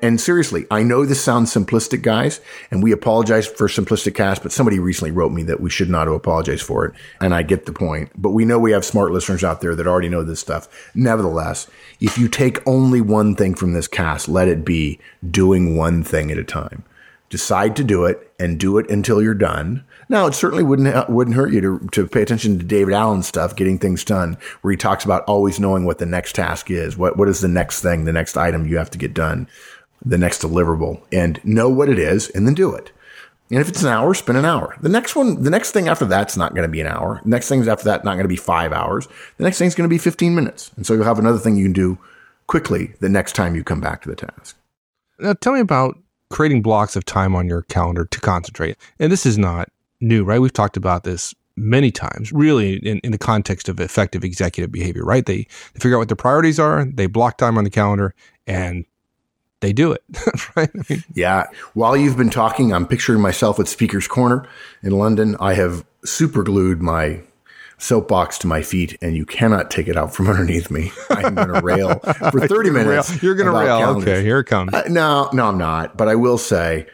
And 0.03 0.21
seriously, 0.21 0.67
I 0.71 0.83
know 0.83 1.07
this 1.07 1.23
sounds 1.23 1.55
simplistic, 1.55 2.03
guys, 2.03 2.41
and 2.71 2.83
we 2.83 2.91
apologize 2.91 3.47
for 3.47 3.69
simplistic 3.69 4.15
cast, 4.15 4.43
but 4.43 4.51
somebody 4.53 4.79
recently 4.79 5.13
wrote 5.13 5.33
me 5.33 5.45
that 5.45 5.61
we 5.61 5.71
should 5.71 5.89
not 5.89 6.09
apologize 6.09 6.61
for 6.61 6.85
it. 6.85 6.95
And 7.21 7.33
I 7.33 7.43
get 7.43 7.65
the 7.65 7.73
point. 7.73 8.11
But 8.17 8.31
we 8.31 8.45
know 8.45 8.59
we 8.59 8.73
have 8.73 8.85
smart 8.85 9.13
listeners 9.13 9.45
out 9.45 9.61
there 9.61 9.75
that 9.77 9.87
already 9.87 10.09
know 10.09 10.25
this 10.25 10.41
stuff. 10.41 10.91
Nevertheless, 10.95 11.69
if 12.01 12.19
you 12.19 12.29
take 12.29 12.67
only 12.67 13.01
one 13.01 13.37
thing 13.37 13.55
from 13.55 13.73
this 13.73 13.89
cast, 13.89 14.29
let 14.29 14.49
it 14.49 14.65
be 14.65 14.99
doing 15.31 15.77
one 15.77 16.03
thing 16.03 16.31
at 16.31 16.39
a 16.39 16.45
time. 16.45 16.85
Decide 17.31 17.75
to 17.77 17.85
do 17.85 18.05
it 18.05 18.33
and 18.39 18.61
do 18.61 18.79
it 18.79 18.91
until 18.91 19.23
you're 19.23 19.35
done. 19.35 19.85
Now, 20.09 20.27
it 20.27 20.35
certainly 20.35 20.63
wouldn't 20.63 20.89
uh, 20.89 21.07
wouldn't 21.09 21.37
hurt 21.37 21.53
you 21.53 21.61
to, 21.63 21.89
to 21.93 22.07
pay 22.07 22.21
attention 22.23 22.59
to 22.59 22.65
David 22.65 22.95
Allen's 22.95 23.27
stuff, 23.27 23.57
getting 23.57 23.79
things 23.79 24.05
done, 24.05 24.37
where 24.61 24.71
he 24.71 24.77
talks 24.77 25.05
about 25.05 25.25
always 25.25 25.59
knowing 25.59 25.85
what 25.85 25.99
the 25.99 26.07
next 26.07 26.35
task 26.35 26.71
is. 26.71 26.97
What 26.97 27.17
what 27.17 27.29
is 27.29 27.41
the 27.41 27.49
next 27.49 27.81
thing, 27.81 28.05
the 28.05 28.13
next 28.13 28.37
item 28.37 28.67
you 28.67 28.77
have 28.77 28.91
to 28.91 28.99
get 28.99 29.15
done 29.15 29.49
the 30.05 30.19
next 30.19 30.43
deliverable 30.43 31.03
and 31.13 31.41
know 31.45 31.69
what 31.69 31.89
it 31.89 31.99
is 31.99 32.31
and 32.31 32.47
then 32.47 32.55
do 32.55 32.75
it. 32.75 32.93
And 33.51 33.61
if 33.61 33.69
it's 33.69 33.83
an 33.83 33.89
hour, 33.89 34.15
spend 34.15 34.39
an 34.39 34.45
hour. 34.45 34.77
The 34.81 34.89
next 34.89 35.15
one, 35.15 35.43
the 35.43 35.51
next 35.51 35.73
thing 35.73 35.87
after 35.89 36.07
that's 36.07 36.37
not 36.37 36.55
going 36.55 36.67
to 36.67 36.73
be 36.73 36.81
an 36.81 36.87
hour. 36.87 37.21
The 37.25 37.31
next 37.31 37.49
things 37.49 37.69
after 37.69 37.85
that, 37.85 38.05
not 38.05 38.15
going 38.15 38.25
to 38.25 38.29
be 38.29 38.37
five 38.37 38.73
hours. 38.73 39.07
The 39.37 39.45
next 39.45 39.59
thing's 39.59 39.75
going 39.75 39.89
to 39.89 39.95
be 39.95 39.99
15 39.99 40.35
minutes. 40.35 40.71
And 40.77 40.87
so 40.87 40.95
you'll 40.95 41.05
have 41.05 41.19
another 41.19 41.39
thing 41.39 41.57
you 41.57 41.67
can 41.67 41.73
do 41.73 41.99
quickly 42.47 42.95
the 43.01 43.09
next 43.09 43.35
time 43.35 43.55
you 43.55 43.63
come 43.63 43.81
back 43.81 44.03
to 44.03 44.09
the 44.09 44.17
task. 44.17 44.57
Now, 45.19 45.35
tell 45.35 45.53
me 45.53 45.61
about 45.61 45.99
creating 46.31 46.63
blocks 46.63 46.97
of 46.97 47.05
time 47.05 47.37
on 47.37 47.47
your 47.47 47.63
calendar 47.63 48.07
to 48.07 48.21
concentrate. 48.21 48.77
And 48.99 49.13
this 49.13 49.27
is 49.27 49.39
not 49.39 49.69
new, 50.01 50.25
right? 50.25 50.41
We've 50.41 50.53
talked 50.53 50.77
about 50.77 51.05
this 51.05 51.35
many 51.57 51.91
times, 51.91 52.33
really, 52.33 52.77
in, 52.77 52.99
in 53.01 53.13
the 53.13 53.19
context 53.19 53.69
of 53.69 53.79
effective 53.79 54.25
executive 54.25 54.73
behavior, 54.73 55.05
right? 55.05 55.25
They, 55.25 55.47
they 55.75 55.81
figure 55.81 55.97
out 55.97 56.01
what 56.01 56.09
their 56.09 56.17
priorities 56.17 56.59
are, 56.59 56.85
they 56.85 57.07
block 57.07 57.39
time 57.39 57.57
on 57.57 57.65
the 57.65 57.71
calendar, 57.71 58.15
and 58.47 58.85
they 59.65 59.73
do 59.73 59.93
it, 59.93 60.03
right? 60.57 60.71
I 60.75 60.85
mean, 60.89 61.03
Yeah. 61.15 61.47
While 61.73 61.97
you've 61.97 62.17
been 62.17 62.31
talking, 62.31 62.73
I'm 62.73 62.87
picturing 62.87 63.21
myself 63.21 63.59
at 63.59 63.67
Speaker's 63.67 64.07
Corner 64.07 64.47
in 64.83 64.93
London. 64.93 65.37
I 65.41 65.55
have 65.55 65.85
super 66.05 66.43
glued 66.43 66.83
my 66.83 67.21
soapbox 67.79 68.39
to 68.39 68.47
my 68.47 68.63
feet 68.63 68.97
and 69.03 69.17
you 69.17 69.27
cannot 69.27 69.71
take 69.71 69.89
it 69.89 69.97
out 69.97 70.15
from 70.15 70.29
underneath 70.31 70.71
me. 70.71 70.93
I'm 71.11 71.35
going 71.35 71.49
to 71.55 71.61
rail 71.61 71.99
for 72.31 72.47
30 72.47 72.71
minutes. 72.71 73.11
rail. 73.11 73.19
You're 73.23 73.35
going 73.35 73.47
to 73.47 73.53
rail. 73.59 73.79
calendars. 73.79 74.09
Okay, 74.09 74.23
here 74.23 74.39
it 74.39 74.45
comes. 74.45 74.73
Uh, 74.73 74.85
no, 74.89 75.29
no, 75.33 75.49
I'm 75.49 75.59
not. 75.59 75.97
But 75.97 76.09
I 76.09 76.15
will 76.15 76.39
say, 76.39 76.87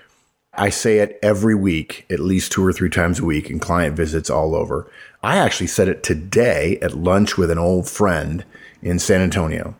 I 0.54 0.70
say 0.70 0.98
it 0.98 1.18
every 1.22 1.54
week, 1.54 2.06
at 2.10 2.20
least 2.20 2.52
two 2.52 2.64
or 2.64 2.72
three 2.72 2.90
times 2.90 3.18
a 3.20 3.24
week 3.24 3.50
in 3.50 3.58
client 3.60 3.96
visits 3.96 4.30
all 4.30 4.54
over. 4.54 4.90
I 5.22 5.36
actually 5.36 5.66
said 5.68 5.88
it 5.88 6.02
today 6.02 6.78
at 6.82 6.94
lunch 6.96 7.36
with 7.36 7.50
an 7.50 7.58
old 7.58 7.88
friend 7.88 8.44
in 8.82 8.98
San 8.98 9.20
Antonio. 9.20 9.76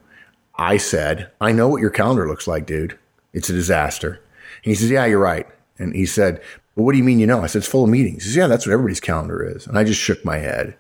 I 0.61 0.77
said, 0.77 1.31
I 1.41 1.53
know 1.53 1.69
what 1.69 1.81
your 1.81 1.89
calendar 1.89 2.29
looks 2.29 2.47
like, 2.47 2.67
dude. 2.67 2.99
It's 3.33 3.49
a 3.49 3.55
disaster. 3.55 4.21
And 4.63 4.71
he 4.71 4.75
says, 4.75 4.91
Yeah, 4.91 5.07
you're 5.07 5.19
right. 5.19 5.47
And 5.79 5.95
he 5.95 6.05
said, 6.05 6.43
But 6.77 6.83
what 6.83 6.93
do 6.93 6.99
you 6.99 7.05
mean 7.05 7.19
you 7.19 7.27
know? 7.27 7.43
I 7.43 7.47
said, 7.47 7.61
It's 7.61 7.69
full 7.69 7.85
of 7.85 7.91
meetings. 7.91 8.25
He 8.25 8.29
says, 8.29 8.37
Yeah, 8.37 8.47
that's 8.47 8.67
what 8.67 8.75
everybody's 8.75 9.01
calendar 9.01 9.43
is. 9.43 9.67
And 9.67 9.79
I 9.79 9.85
just 9.85 10.01
shook 10.01 10.23
my 10.23 10.37
head. 10.37 10.77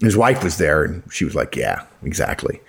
His 0.00 0.16
wife 0.16 0.42
was 0.42 0.58
there 0.58 0.82
and 0.82 1.04
she 1.12 1.24
was 1.24 1.36
like, 1.36 1.54
Yeah, 1.54 1.84
exactly. 2.02 2.60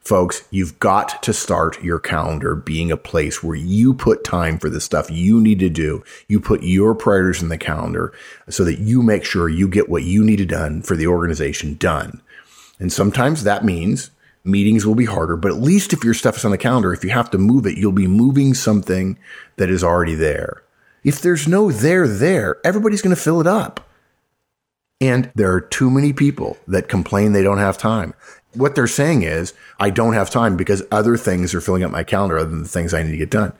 Folks, 0.00 0.46
you've 0.50 0.78
got 0.80 1.22
to 1.22 1.32
start 1.32 1.82
your 1.82 1.98
calendar 1.98 2.54
being 2.54 2.92
a 2.92 2.98
place 2.98 3.42
where 3.42 3.56
you 3.56 3.94
put 3.94 4.22
time 4.22 4.58
for 4.58 4.68
the 4.68 4.82
stuff 4.82 5.10
you 5.10 5.40
need 5.40 5.58
to 5.60 5.70
do. 5.70 6.04
You 6.28 6.40
put 6.40 6.62
your 6.62 6.94
priorities 6.94 7.42
in 7.42 7.48
the 7.48 7.56
calendar 7.56 8.12
so 8.50 8.64
that 8.64 8.78
you 8.78 9.02
make 9.02 9.24
sure 9.24 9.48
you 9.48 9.66
get 9.66 9.88
what 9.88 10.04
you 10.04 10.22
need 10.22 10.36
to 10.36 10.46
done 10.46 10.82
for 10.82 10.94
the 10.94 11.06
organization 11.06 11.74
done. 11.74 12.20
And 12.78 12.92
sometimes 12.92 13.44
that 13.44 13.64
means 13.64 14.10
meetings 14.46 14.86
will 14.86 14.94
be 14.94 15.04
harder, 15.04 15.36
but 15.36 15.50
at 15.50 15.58
least 15.58 15.92
if 15.92 16.04
your 16.04 16.14
stuff 16.14 16.36
is 16.36 16.44
on 16.44 16.50
the 16.50 16.58
calendar, 16.58 16.92
if 16.92 17.04
you 17.04 17.10
have 17.10 17.30
to 17.30 17.38
move 17.38 17.66
it, 17.66 17.76
you'll 17.76 17.92
be 17.92 18.06
moving 18.06 18.54
something 18.54 19.18
that 19.56 19.70
is 19.70 19.82
already 19.82 20.14
there. 20.14 20.62
If 21.04 21.20
there's 21.20 21.46
no 21.46 21.70
there 21.70 22.08
there, 22.08 22.56
everybody's 22.64 23.02
going 23.02 23.14
to 23.14 23.20
fill 23.20 23.40
it 23.40 23.46
up. 23.46 23.80
And 25.00 25.30
there 25.34 25.52
are 25.52 25.60
too 25.60 25.90
many 25.90 26.12
people 26.12 26.56
that 26.66 26.88
complain 26.88 27.32
they 27.32 27.42
don't 27.42 27.58
have 27.58 27.76
time. 27.76 28.14
What 28.54 28.74
they're 28.74 28.86
saying 28.86 29.22
is, 29.22 29.52
I 29.78 29.90
don't 29.90 30.14
have 30.14 30.30
time 30.30 30.56
because 30.56 30.82
other 30.90 31.16
things 31.18 31.54
are 31.54 31.60
filling 31.60 31.84
up 31.84 31.90
my 31.90 32.02
calendar 32.02 32.38
other 32.38 32.50
than 32.50 32.62
the 32.62 32.68
things 32.68 32.94
I 32.94 33.02
need 33.02 33.10
to 33.10 33.16
get 33.18 33.30
done. 33.30 33.52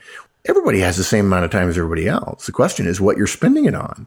Everybody 0.49 0.81
has 0.81 0.97
the 0.97 1.05
same 1.05 1.27
amount 1.27 1.45
of 1.45 1.51
time 1.51 1.69
as 1.69 1.77
everybody 1.77 2.09
else. 2.09 2.47
The 2.47 2.53
question 2.53 2.87
is 2.87 3.01
what 3.01 3.19
you're 3.19 3.27
spending 3.27 3.67
it 3.67 3.75
on. 3.75 4.07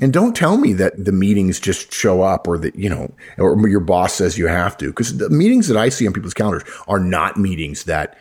And 0.00 0.12
don't 0.12 0.36
tell 0.36 0.56
me 0.56 0.72
that 0.74 1.04
the 1.04 1.12
meetings 1.12 1.58
just 1.58 1.92
show 1.92 2.22
up 2.22 2.46
or 2.46 2.56
that, 2.58 2.76
you 2.76 2.88
know, 2.88 3.12
or 3.36 3.68
your 3.68 3.80
boss 3.80 4.14
says 4.14 4.38
you 4.38 4.46
have 4.46 4.76
to. 4.78 4.86
Because 4.86 5.18
the 5.18 5.28
meetings 5.28 5.66
that 5.68 5.76
I 5.76 5.88
see 5.88 6.06
on 6.06 6.12
people's 6.12 6.34
calendars 6.34 6.62
are 6.86 7.00
not 7.00 7.36
meetings 7.36 7.84
that 7.84 8.16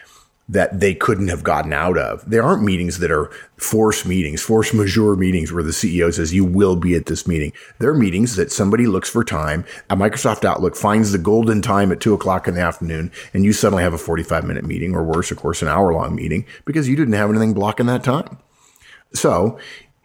that 0.50 0.80
they 0.80 0.96
couldn't 0.96 1.28
have 1.28 1.44
gotten 1.44 1.74
out 1.74 1.98
of. 1.98 2.24
There 2.30 2.42
aren't 2.42 2.64
meetings 2.64 3.00
that 3.00 3.12
are 3.12 3.30
force 3.58 4.06
meetings, 4.06 4.42
force 4.42 4.74
majeure 4.74 5.18
meetings 5.18 5.52
where 5.52 5.64
the 5.64 5.72
CEO 5.72 6.14
says 6.14 6.34
you 6.34 6.46
will 6.46 6.78
be 6.78 6.96
at 6.96 7.08
this 7.08 7.28
meeting. 7.28 7.52
They're 7.80 7.94
meetings 7.94 8.38
that 8.38 8.52
somebody 8.52 8.88
looks 8.88 9.10
for 9.10 9.26
time. 9.26 9.66
A 9.90 9.98
Microsoft 9.98 10.46
Outlook 10.46 10.78
finds 10.78 11.12
the 11.12 11.18
golden 11.18 11.62
time 11.62 11.92
at 11.92 12.00
two 12.00 12.14
o'clock 12.14 12.48
in 12.48 12.54
the 12.54 12.62
afternoon 12.62 13.12
and 13.34 13.44
you 13.44 13.52
suddenly 13.52 13.84
have 13.84 13.94
a 13.94 13.98
45 13.98 14.46
minute 14.46 14.64
meeting 14.64 14.96
or 14.96 15.04
worse, 15.04 15.32
of 15.32 15.38
course, 15.38 15.62
an 15.62 15.68
hour 15.68 15.94
long 15.94 16.16
meeting 16.16 16.46
because 16.64 16.88
you 16.88 16.96
didn't 16.96 17.14
have 17.16 17.30
anything 17.30 17.54
blocking 17.54 17.88
that 17.88 18.04
time. 18.04 18.38
So 19.14 19.58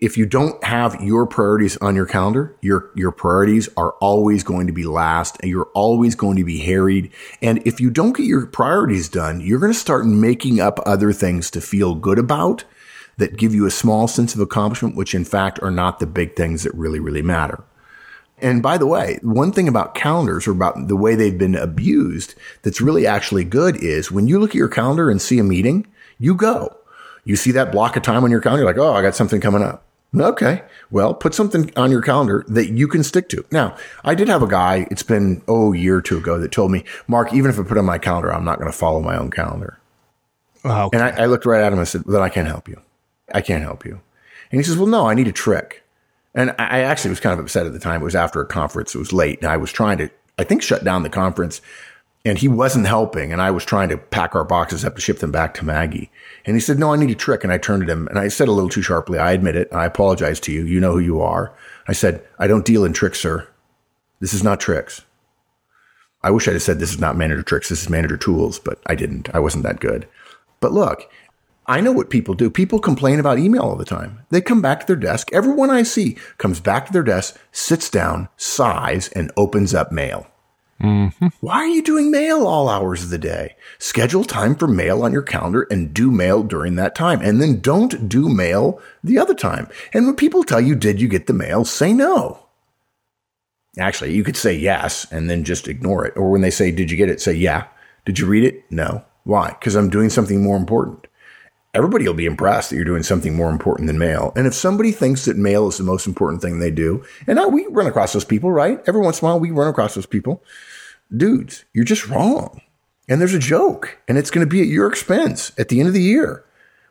if 0.02 0.18
you 0.18 0.26
don't 0.26 0.62
have 0.64 1.00
your 1.00 1.28
priorities 1.28 1.76
on 1.76 1.94
your 1.94 2.06
calendar, 2.06 2.56
your, 2.60 2.90
your 2.96 3.12
priorities 3.12 3.68
are 3.76 3.92
always 4.00 4.42
going 4.42 4.66
to 4.66 4.72
be 4.72 4.84
last 4.84 5.36
and 5.40 5.48
you're 5.48 5.70
always 5.74 6.16
going 6.16 6.36
to 6.36 6.42
be 6.42 6.58
harried. 6.58 7.12
And 7.40 7.64
if 7.64 7.80
you 7.80 7.88
don't 7.88 8.16
get 8.16 8.26
your 8.26 8.44
priorities 8.46 9.08
done, 9.08 9.40
you're 9.40 9.60
going 9.60 9.72
to 9.72 9.78
start 9.78 10.04
making 10.04 10.58
up 10.58 10.80
other 10.84 11.12
things 11.12 11.52
to 11.52 11.60
feel 11.60 11.94
good 11.94 12.18
about 12.18 12.64
that 13.18 13.36
give 13.36 13.54
you 13.54 13.64
a 13.64 13.70
small 13.70 14.08
sense 14.08 14.34
of 14.34 14.40
accomplishment, 14.40 14.96
which 14.96 15.14
in 15.14 15.24
fact 15.24 15.62
are 15.62 15.70
not 15.70 16.00
the 16.00 16.06
big 16.08 16.34
things 16.34 16.64
that 16.64 16.74
really, 16.74 16.98
really 16.98 17.22
matter. 17.22 17.62
And 18.38 18.60
by 18.60 18.78
the 18.78 18.88
way, 18.88 19.20
one 19.22 19.52
thing 19.52 19.68
about 19.68 19.94
calendars 19.94 20.48
or 20.48 20.50
about 20.50 20.88
the 20.88 20.96
way 20.96 21.14
they've 21.14 21.38
been 21.38 21.54
abused 21.54 22.34
that's 22.62 22.80
really 22.80 23.06
actually 23.06 23.44
good 23.44 23.76
is 23.76 24.10
when 24.10 24.26
you 24.26 24.40
look 24.40 24.50
at 24.50 24.56
your 24.56 24.66
calendar 24.66 25.12
and 25.12 25.22
see 25.22 25.38
a 25.38 25.44
meeting, 25.44 25.86
you 26.18 26.34
go. 26.34 26.76
You 27.24 27.36
see 27.36 27.52
that 27.52 27.70
block 27.70 27.96
of 27.96 28.02
time 28.02 28.24
on 28.24 28.32
your 28.32 28.40
calendar, 28.40 28.64
like, 28.64 28.78
oh, 28.78 28.94
I 28.94 29.00
got 29.00 29.14
something 29.14 29.40
coming 29.40 29.62
up. 29.62 29.84
Okay. 30.14 30.62
Well, 30.90 31.14
put 31.14 31.34
something 31.34 31.72
on 31.74 31.90
your 31.90 32.02
calendar 32.02 32.44
that 32.48 32.70
you 32.70 32.86
can 32.86 33.02
stick 33.02 33.28
to. 33.30 33.44
Now, 33.50 33.76
I 34.04 34.14
did 34.14 34.28
have 34.28 34.42
a 34.42 34.46
guy, 34.46 34.86
it's 34.90 35.02
been, 35.02 35.42
oh, 35.48 35.72
a 35.72 35.76
year 35.76 35.96
or 35.96 36.02
two 36.02 36.18
ago 36.18 36.38
that 36.38 36.52
told 36.52 36.70
me, 36.70 36.84
Mark, 37.06 37.32
even 37.32 37.50
if 37.50 37.58
I 37.58 37.62
put 37.62 37.78
on 37.78 37.86
my 37.86 37.98
calendar, 37.98 38.32
I'm 38.32 38.44
not 38.44 38.58
going 38.58 38.70
to 38.70 38.76
follow 38.76 39.00
my 39.00 39.16
own 39.16 39.30
calendar. 39.30 39.78
Oh, 40.64 40.84
okay. 40.86 40.98
And 40.98 41.04
I, 41.04 41.22
I, 41.22 41.26
looked 41.26 41.46
right 41.46 41.62
at 41.62 41.72
him 41.72 41.78
and 41.78 41.88
said, 41.88 42.04
then 42.04 42.22
I 42.22 42.28
can't 42.28 42.46
help 42.46 42.68
you. 42.68 42.80
I 43.34 43.40
can't 43.40 43.62
help 43.62 43.84
you. 43.84 44.00
And 44.50 44.60
he 44.60 44.62
says, 44.62 44.76
well, 44.76 44.86
no, 44.86 45.08
I 45.08 45.14
need 45.14 45.28
a 45.28 45.32
trick. 45.32 45.82
And 46.34 46.54
I 46.58 46.80
actually 46.80 47.10
was 47.10 47.20
kind 47.20 47.38
of 47.38 47.44
upset 47.44 47.66
at 47.66 47.72
the 47.72 47.78
time. 47.78 48.02
It 48.02 48.04
was 48.04 48.14
after 48.14 48.40
a 48.40 48.46
conference. 48.46 48.94
It 48.94 48.98
was 48.98 49.12
late 49.12 49.38
and 49.40 49.50
I 49.50 49.56
was 49.56 49.72
trying 49.72 49.98
to, 49.98 50.10
I 50.38 50.44
think, 50.44 50.62
shut 50.62 50.84
down 50.84 51.02
the 51.02 51.10
conference 51.10 51.60
and 52.24 52.38
he 52.38 52.48
wasn't 52.48 52.86
helping. 52.86 53.32
And 53.32 53.42
I 53.42 53.50
was 53.50 53.64
trying 53.64 53.88
to 53.88 53.98
pack 53.98 54.34
our 54.34 54.44
boxes 54.44 54.84
up 54.84 54.94
to 54.94 55.00
ship 55.00 55.18
them 55.18 55.32
back 55.32 55.54
to 55.54 55.64
Maggie. 55.64 56.10
And 56.44 56.56
he 56.56 56.60
said, 56.60 56.78
no, 56.78 56.92
I 56.92 56.96
need 56.96 57.10
a 57.10 57.14
trick. 57.14 57.42
And 57.42 57.52
I 57.52 57.58
turned 57.58 57.86
to 57.86 57.92
him 57.92 58.06
and 58.08 58.18
I 58.18 58.28
said 58.28 58.48
a 58.48 58.52
little 58.52 58.70
too 58.70 58.82
sharply, 58.82 59.18
I 59.18 59.32
admit 59.32 59.56
it. 59.56 59.68
I 59.72 59.84
apologize 59.84 60.38
to 60.40 60.52
you. 60.52 60.64
You 60.64 60.80
know 60.80 60.92
who 60.92 61.00
you 61.00 61.20
are. 61.20 61.52
I 61.88 61.92
said, 61.92 62.24
I 62.38 62.46
don't 62.46 62.64
deal 62.64 62.84
in 62.84 62.92
tricks, 62.92 63.20
sir. 63.20 63.48
This 64.20 64.34
is 64.34 64.44
not 64.44 64.60
tricks. 64.60 65.02
I 66.22 66.30
wish 66.30 66.46
I'd 66.46 66.54
have 66.54 66.62
said 66.62 66.78
this 66.78 66.92
is 66.92 67.00
not 67.00 67.16
manager 67.16 67.42
tricks. 67.42 67.68
This 67.68 67.82
is 67.82 67.90
manager 67.90 68.16
tools, 68.16 68.60
but 68.60 68.78
I 68.86 68.94
didn't. 68.94 69.34
I 69.34 69.40
wasn't 69.40 69.64
that 69.64 69.80
good. 69.80 70.06
But 70.60 70.72
look, 70.72 71.10
I 71.66 71.80
know 71.80 71.90
what 71.90 72.10
people 72.10 72.34
do. 72.34 72.48
People 72.48 72.78
complain 72.78 73.18
about 73.18 73.40
email 73.40 73.62
all 73.62 73.76
the 73.76 73.84
time. 73.84 74.20
They 74.30 74.40
come 74.40 74.62
back 74.62 74.80
to 74.80 74.86
their 74.86 74.96
desk. 74.96 75.32
Everyone 75.32 75.70
I 75.70 75.82
see 75.82 76.16
comes 76.38 76.60
back 76.60 76.86
to 76.86 76.92
their 76.92 77.02
desk, 77.02 77.36
sits 77.50 77.90
down, 77.90 78.28
sighs, 78.36 79.08
and 79.08 79.32
opens 79.36 79.74
up 79.74 79.90
mail. 79.90 80.28
Mm-hmm. 80.82 81.28
Why 81.40 81.56
are 81.58 81.66
you 81.66 81.82
doing 81.82 82.10
mail 82.10 82.46
all 82.46 82.68
hours 82.68 83.04
of 83.04 83.10
the 83.10 83.18
day? 83.18 83.54
Schedule 83.78 84.24
time 84.24 84.56
for 84.56 84.66
mail 84.66 85.02
on 85.02 85.12
your 85.12 85.22
calendar 85.22 85.62
and 85.70 85.94
do 85.94 86.10
mail 86.10 86.42
during 86.42 86.74
that 86.76 86.94
time. 86.94 87.20
And 87.22 87.40
then 87.40 87.60
don't 87.60 88.08
do 88.08 88.28
mail 88.28 88.80
the 89.04 89.18
other 89.18 89.34
time. 89.34 89.68
And 89.92 90.06
when 90.06 90.16
people 90.16 90.42
tell 90.42 90.60
you, 90.60 90.74
did 90.74 91.00
you 91.00 91.08
get 91.08 91.26
the 91.26 91.32
mail? 91.32 91.64
Say 91.64 91.92
no. 91.92 92.46
Actually, 93.78 94.14
you 94.14 94.24
could 94.24 94.36
say 94.36 94.52
yes 94.52 95.10
and 95.10 95.30
then 95.30 95.44
just 95.44 95.68
ignore 95.68 96.04
it. 96.04 96.16
Or 96.16 96.30
when 96.30 96.42
they 96.42 96.50
say, 96.50 96.70
did 96.70 96.90
you 96.90 96.96
get 96.96 97.08
it? 97.08 97.20
Say, 97.20 97.34
yeah. 97.34 97.68
Did 98.04 98.18
you 98.18 98.26
read 98.26 98.44
it? 98.44 98.64
No. 98.70 99.04
Why? 99.24 99.50
Because 99.50 99.76
I'm 99.76 99.88
doing 99.88 100.10
something 100.10 100.42
more 100.42 100.56
important. 100.56 101.06
Everybody 101.74 102.06
will 102.06 102.14
be 102.14 102.26
impressed 102.26 102.68
that 102.68 102.76
you're 102.76 102.84
doing 102.84 103.02
something 103.02 103.34
more 103.34 103.50
important 103.50 103.86
than 103.86 103.98
mail. 103.98 104.32
And 104.36 104.46
if 104.46 104.54
somebody 104.54 104.92
thinks 104.92 105.24
that 105.24 105.38
mail 105.38 105.68
is 105.68 105.78
the 105.78 105.84
most 105.84 106.06
important 106.06 106.42
thing 106.42 106.58
they 106.58 106.70
do, 106.70 107.02
and 107.26 107.40
we 107.52 107.66
run 107.70 107.86
across 107.86 108.12
those 108.12 108.26
people, 108.26 108.52
right? 108.52 108.80
Every 108.86 109.00
once 109.00 109.20
in 109.20 109.26
a 109.26 109.30
while, 109.30 109.40
we 109.40 109.50
run 109.50 109.68
across 109.68 109.94
those 109.94 110.06
people 110.06 110.44
dudes, 111.14 111.64
you're 111.72 111.84
just 111.84 112.08
wrong. 112.08 112.60
And 113.08 113.20
there's 113.20 113.34
a 113.34 113.38
joke, 113.38 113.98
and 114.06 114.16
it's 114.16 114.30
going 114.30 114.46
to 114.46 114.50
be 114.50 114.62
at 114.62 114.68
your 114.68 114.86
expense 114.86 115.52
at 115.58 115.68
the 115.68 115.80
end 115.80 115.88
of 115.88 115.94
the 115.94 116.02
year. 116.02 116.44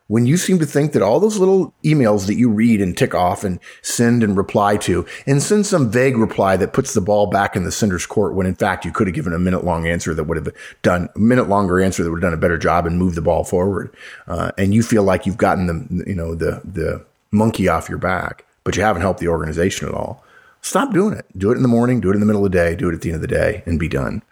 When 0.08 0.26
you 0.26 0.36
seem 0.36 0.58
to 0.58 0.66
think 0.66 0.92
that 0.92 1.02
all 1.02 1.20
those 1.20 1.38
little 1.38 1.72
emails 1.84 2.26
that 2.26 2.34
you 2.34 2.50
read 2.50 2.80
and 2.80 2.96
tick 2.96 3.14
off 3.14 3.44
and 3.44 3.58
send 3.82 4.22
and 4.22 4.36
reply 4.36 4.76
to, 4.78 5.06
and 5.26 5.42
send 5.42 5.64
some 5.64 5.90
vague 5.90 6.16
reply 6.16 6.56
that 6.56 6.72
puts 6.72 6.92
the 6.92 7.00
ball 7.00 7.28
back 7.28 7.56
in 7.56 7.64
the 7.64 7.72
sender's 7.72 8.04
court 8.04 8.34
when 8.34 8.46
in 8.46 8.54
fact 8.54 8.84
you 8.84 8.92
could 8.92 9.06
have 9.06 9.14
given 9.14 9.32
a 9.32 9.38
minute 9.38 9.64
long 9.64 9.86
answer 9.86 10.14
that 10.14 10.24
would 10.24 10.36
have 10.36 10.54
done 10.82 11.08
a 11.14 11.18
minute 11.18 11.48
longer 11.48 11.80
answer 11.80 12.02
that 12.02 12.10
would 12.10 12.22
have 12.22 12.30
done 12.30 12.38
a 12.38 12.40
better 12.40 12.58
job 12.58 12.86
and 12.86 12.98
moved 12.98 13.14
the 13.14 13.22
ball 13.22 13.44
forward. 13.44 13.94
Uh, 14.26 14.52
and 14.58 14.74
you 14.74 14.82
feel 14.82 15.02
like 15.02 15.24
you've 15.24 15.36
gotten 15.36 15.66
the, 15.66 16.04
you 16.06 16.14
know, 16.14 16.34
the, 16.34 16.60
the 16.64 17.04
monkey 17.30 17.68
off 17.68 17.88
your 17.88 17.98
back, 17.98 18.44
but 18.64 18.76
you 18.76 18.82
haven't 18.82 19.02
helped 19.02 19.20
the 19.20 19.28
organization 19.28 19.88
at 19.88 19.94
all. 19.94 20.24
Stop 20.60 20.92
doing 20.92 21.14
it. 21.14 21.26
Do 21.36 21.50
it 21.50 21.56
in 21.56 21.62
the 21.62 21.68
morning, 21.68 22.00
do 22.00 22.10
it 22.10 22.14
in 22.14 22.20
the 22.20 22.26
middle 22.26 22.44
of 22.44 22.52
the 22.52 22.56
day, 22.56 22.76
do 22.76 22.88
it 22.88 22.94
at 22.94 23.00
the 23.00 23.08
end 23.08 23.16
of 23.16 23.20
the 23.20 23.26
day, 23.26 23.62
and 23.66 23.80
be 23.80 23.88
done. 23.88 24.22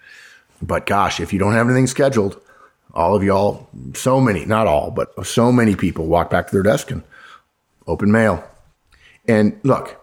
But 0.63 0.87
gosh, 0.87 1.21
if 1.21 1.33
you 1.33 1.39
don't 1.39 1.55
have 1.55 1.67
anything 1.67 1.87
scheduled, 1.87 2.41
all 2.95 3.15
of 3.15 3.23
y'all, 3.23 3.69
so 3.95 4.21
many, 4.21 4.45
not 4.45 4.67
all, 4.67 4.91
but 4.91 5.27
so 5.27 5.53
many 5.53 5.77
people 5.77 6.07
walk 6.07 6.31
back 6.31 6.47
to 6.47 6.53
their 6.53 6.63
desk 6.63 6.91
and 6.91 7.03
open 7.87 8.11
mail. 8.11 8.45
And 9.29 9.59
look, 9.63 10.01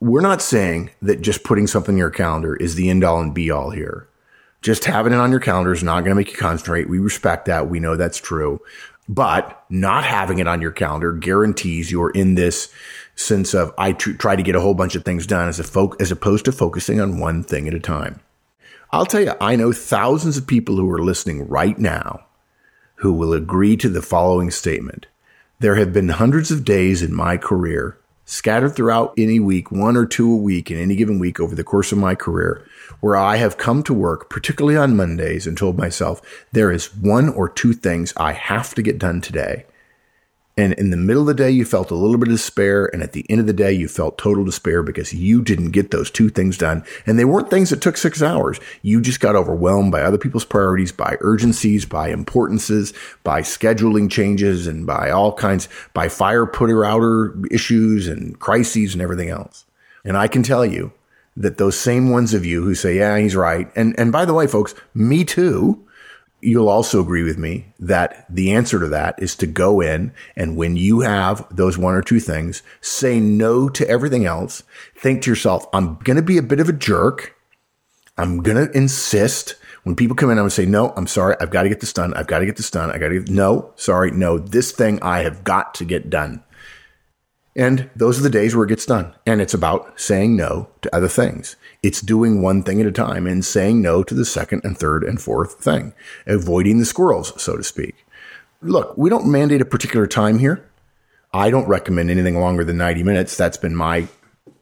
we're 0.00 0.20
not 0.20 0.42
saying 0.42 0.90
that 1.00 1.22
just 1.22 1.44
putting 1.44 1.66
something 1.66 1.94
in 1.94 1.98
your 1.98 2.10
calendar 2.10 2.56
is 2.56 2.74
the 2.74 2.90
end 2.90 3.04
all 3.04 3.20
and 3.20 3.34
be 3.34 3.50
all 3.50 3.70
here. 3.70 4.08
Just 4.60 4.84
having 4.84 5.12
it 5.12 5.18
on 5.18 5.30
your 5.30 5.40
calendar 5.40 5.72
is 5.72 5.82
not 5.82 6.00
going 6.00 6.10
to 6.10 6.14
make 6.14 6.30
you 6.30 6.36
concentrate. 6.36 6.88
We 6.88 6.98
respect 6.98 7.46
that. 7.46 7.68
We 7.68 7.80
know 7.80 7.96
that's 7.96 8.18
true. 8.18 8.60
But 9.08 9.64
not 9.68 10.04
having 10.04 10.38
it 10.38 10.46
on 10.46 10.62
your 10.62 10.70
calendar 10.70 11.12
guarantees 11.12 11.90
you're 11.90 12.10
in 12.10 12.36
this 12.36 12.72
sense 13.16 13.54
of 13.54 13.74
I 13.76 13.92
tr- 13.92 14.12
try 14.12 14.36
to 14.36 14.42
get 14.42 14.54
a 14.54 14.60
whole 14.60 14.74
bunch 14.74 14.94
of 14.94 15.04
things 15.04 15.26
done 15.26 15.48
as 15.48 15.58
a 15.58 15.64
fo- 15.64 15.96
as 15.98 16.10
opposed 16.10 16.44
to 16.44 16.52
focusing 16.52 17.00
on 17.00 17.18
one 17.18 17.42
thing 17.42 17.66
at 17.66 17.74
a 17.74 17.80
time. 17.80 18.20
I'll 18.94 19.06
tell 19.06 19.22
you, 19.22 19.32
I 19.40 19.56
know 19.56 19.72
thousands 19.72 20.36
of 20.36 20.46
people 20.46 20.76
who 20.76 20.90
are 20.90 21.02
listening 21.02 21.48
right 21.48 21.78
now 21.78 22.26
who 22.96 23.10
will 23.10 23.32
agree 23.32 23.74
to 23.78 23.88
the 23.88 24.02
following 24.02 24.50
statement. 24.50 25.06
There 25.60 25.76
have 25.76 25.94
been 25.94 26.10
hundreds 26.10 26.50
of 26.50 26.64
days 26.64 27.02
in 27.02 27.14
my 27.14 27.38
career, 27.38 27.98
scattered 28.26 28.76
throughout 28.76 29.14
any 29.16 29.40
week, 29.40 29.72
one 29.72 29.96
or 29.96 30.04
two 30.04 30.30
a 30.30 30.36
week 30.36 30.70
in 30.70 30.76
any 30.76 30.94
given 30.94 31.18
week 31.18 31.40
over 31.40 31.54
the 31.54 31.64
course 31.64 31.90
of 31.90 31.96
my 31.96 32.14
career, 32.14 32.66
where 33.00 33.16
I 33.16 33.36
have 33.36 33.56
come 33.56 33.82
to 33.84 33.94
work, 33.94 34.28
particularly 34.28 34.76
on 34.76 34.94
Mondays, 34.94 35.46
and 35.46 35.56
told 35.56 35.78
myself, 35.78 36.20
there 36.52 36.70
is 36.70 36.94
one 36.94 37.30
or 37.30 37.48
two 37.48 37.72
things 37.72 38.12
I 38.18 38.32
have 38.32 38.74
to 38.74 38.82
get 38.82 38.98
done 38.98 39.22
today. 39.22 39.64
And 40.56 40.74
in 40.74 40.90
the 40.90 40.98
middle 40.98 41.22
of 41.22 41.28
the 41.28 41.42
day, 41.42 41.50
you 41.50 41.64
felt 41.64 41.90
a 41.90 41.94
little 41.94 42.18
bit 42.18 42.28
of 42.28 42.34
despair. 42.34 42.86
And 42.92 43.02
at 43.02 43.12
the 43.12 43.24
end 43.30 43.40
of 43.40 43.46
the 43.46 43.54
day, 43.54 43.72
you 43.72 43.88
felt 43.88 44.18
total 44.18 44.44
despair 44.44 44.82
because 44.82 45.14
you 45.14 45.40
didn't 45.40 45.70
get 45.70 45.90
those 45.90 46.10
two 46.10 46.28
things 46.28 46.58
done. 46.58 46.84
And 47.06 47.18
they 47.18 47.24
weren't 47.24 47.48
things 47.48 47.70
that 47.70 47.80
took 47.80 47.96
six 47.96 48.22
hours. 48.22 48.60
You 48.82 49.00
just 49.00 49.20
got 49.20 49.34
overwhelmed 49.34 49.92
by 49.92 50.02
other 50.02 50.18
people's 50.18 50.44
priorities, 50.44 50.92
by 50.92 51.16
urgencies, 51.20 51.86
by 51.86 52.08
importances, 52.08 52.92
by 53.24 53.40
scheduling 53.40 54.10
changes 54.10 54.66
and 54.66 54.86
by 54.86 55.10
all 55.10 55.32
kinds, 55.32 55.68
by 55.94 56.08
fire 56.08 56.44
putter 56.44 56.84
outer 56.84 57.34
issues 57.50 58.06
and 58.06 58.38
crises 58.38 58.92
and 58.92 59.00
everything 59.00 59.30
else. 59.30 59.64
And 60.04 60.18
I 60.18 60.28
can 60.28 60.42
tell 60.42 60.66
you 60.66 60.92
that 61.34 61.56
those 61.56 61.78
same 61.78 62.10
ones 62.10 62.34
of 62.34 62.44
you 62.44 62.62
who 62.62 62.74
say, 62.74 62.98
yeah, 62.98 63.16
he's 63.16 63.34
right. 63.34 63.70
And, 63.74 63.98
and 63.98 64.12
by 64.12 64.26
the 64.26 64.34
way, 64.34 64.46
folks, 64.46 64.74
me 64.92 65.24
too 65.24 65.82
you'll 66.42 66.68
also 66.68 67.00
agree 67.00 67.22
with 67.22 67.38
me 67.38 67.72
that 67.78 68.26
the 68.28 68.52
answer 68.52 68.80
to 68.80 68.88
that 68.88 69.14
is 69.22 69.36
to 69.36 69.46
go 69.46 69.80
in 69.80 70.12
and 70.36 70.56
when 70.56 70.76
you 70.76 71.00
have 71.00 71.46
those 71.54 71.78
one 71.78 71.94
or 71.94 72.02
two 72.02 72.20
things, 72.20 72.62
say 72.80 73.20
no 73.20 73.68
to 73.68 73.88
everything 73.88 74.26
else. 74.26 74.62
Think 74.96 75.22
to 75.22 75.30
yourself, 75.30 75.66
I'm 75.72 75.96
going 76.00 76.16
to 76.16 76.22
be 76.22 76.38
a 76.38 76.42
bit 76.42 76.60
of 76.60 76.68
a 76.68 76.72
jerk. 76.72 77.36
I'm 78.18 78.42
going 78.42 78.66
to 78.66 78.76
insist 78.76 79.54
when 79.84 79.96
people 79.96 80.14
come 80.14 80.30
in, 80.30 80.38
I'm 80.38 80.42
going 80.42 80.50
to 80.50 80.54
say, 80.54 80.66
no, 80.66 80.92
I'm 80.96 81.08
sorry. 81.08 81.34
I've 81.40 81.50
got 81.50 81.64
to 81.64 81.68
get 81.68 81.80
this 81.80 81.92
done. 81.92 82.14
I've 82.14 82.28
got 82.28 82.38
to 82.38 82.46
get 82.46 82.56
this 82.56 82.70
done. 82.70 82.90
I 82.92 82.98
got 82.98 83.08
to 83.08 83.20
get, 83.20 83.28
no, 83.28 83.72
sorry. 83.74 84.12
No, 84.12 84.38
this 84.38 84.70
thing 84.70 85.02
I 85.02 85.22
have 85.22 85.42
got 85.42 85.74
to 85.74 85.84
get 85.84 86.08
done. 86.08 86.44
And 87.54 87.90
those 87.94 88.18
are 88.18 88.22
the 88.22 88.30
days 88.30 88.56
where 88.56 88.64
it 88.64 88.70
gets 88.70 88.86
done. 88.86 89.14
And 89.26 89.40
it's 89.40 89.52
about 89.52 90.00
saying 90.00 90.36
no 90.36 90.68
to 90.80 90.94
other 90.94 91.08
things. 91.08 91.56
It's 91.82 92.00
doing 92.00 92.40
one 92.40 92.62
thing 92.62 92.80
at 92.80 92.86
a 92.86 92.92
time 92.92 93.26
and 93.26 93.44
saying 93.44 93.82
no 93.82 94.02
to 94.02 94.14
the 94.14 94.24
second 94.24 94.62
and 94.64 94.76
third 94.76 95.04
and 95.04 95.20
fourth 95.20 95.54
thing, 95.54 95.92
avoiding 96.26 96.78
the 96.78 96.86
squirrels, 96.86 97.40
so 97.40 97.56
to 97.56 97.62
speak. 97.62 98.06
Look, 98.62 98.96
we 98.96 99.10
don't 99.10 99.30
mandate 99.30 99.60
a 99.60 99.66
particular 99.66 100.06
time 100.06 100.38
here. 100.38 100.66
I 101.34 101.50
don't 101.50 101.68
recommend 101.68 102.10
anything 102.10 102.38
longer 102.38 102.64
than 102.64 102.78
90 102.78 103.02
minutes. 103.02 103.36
That's 103.36 103.56
been 103.56 103.74
my 103.74 104.08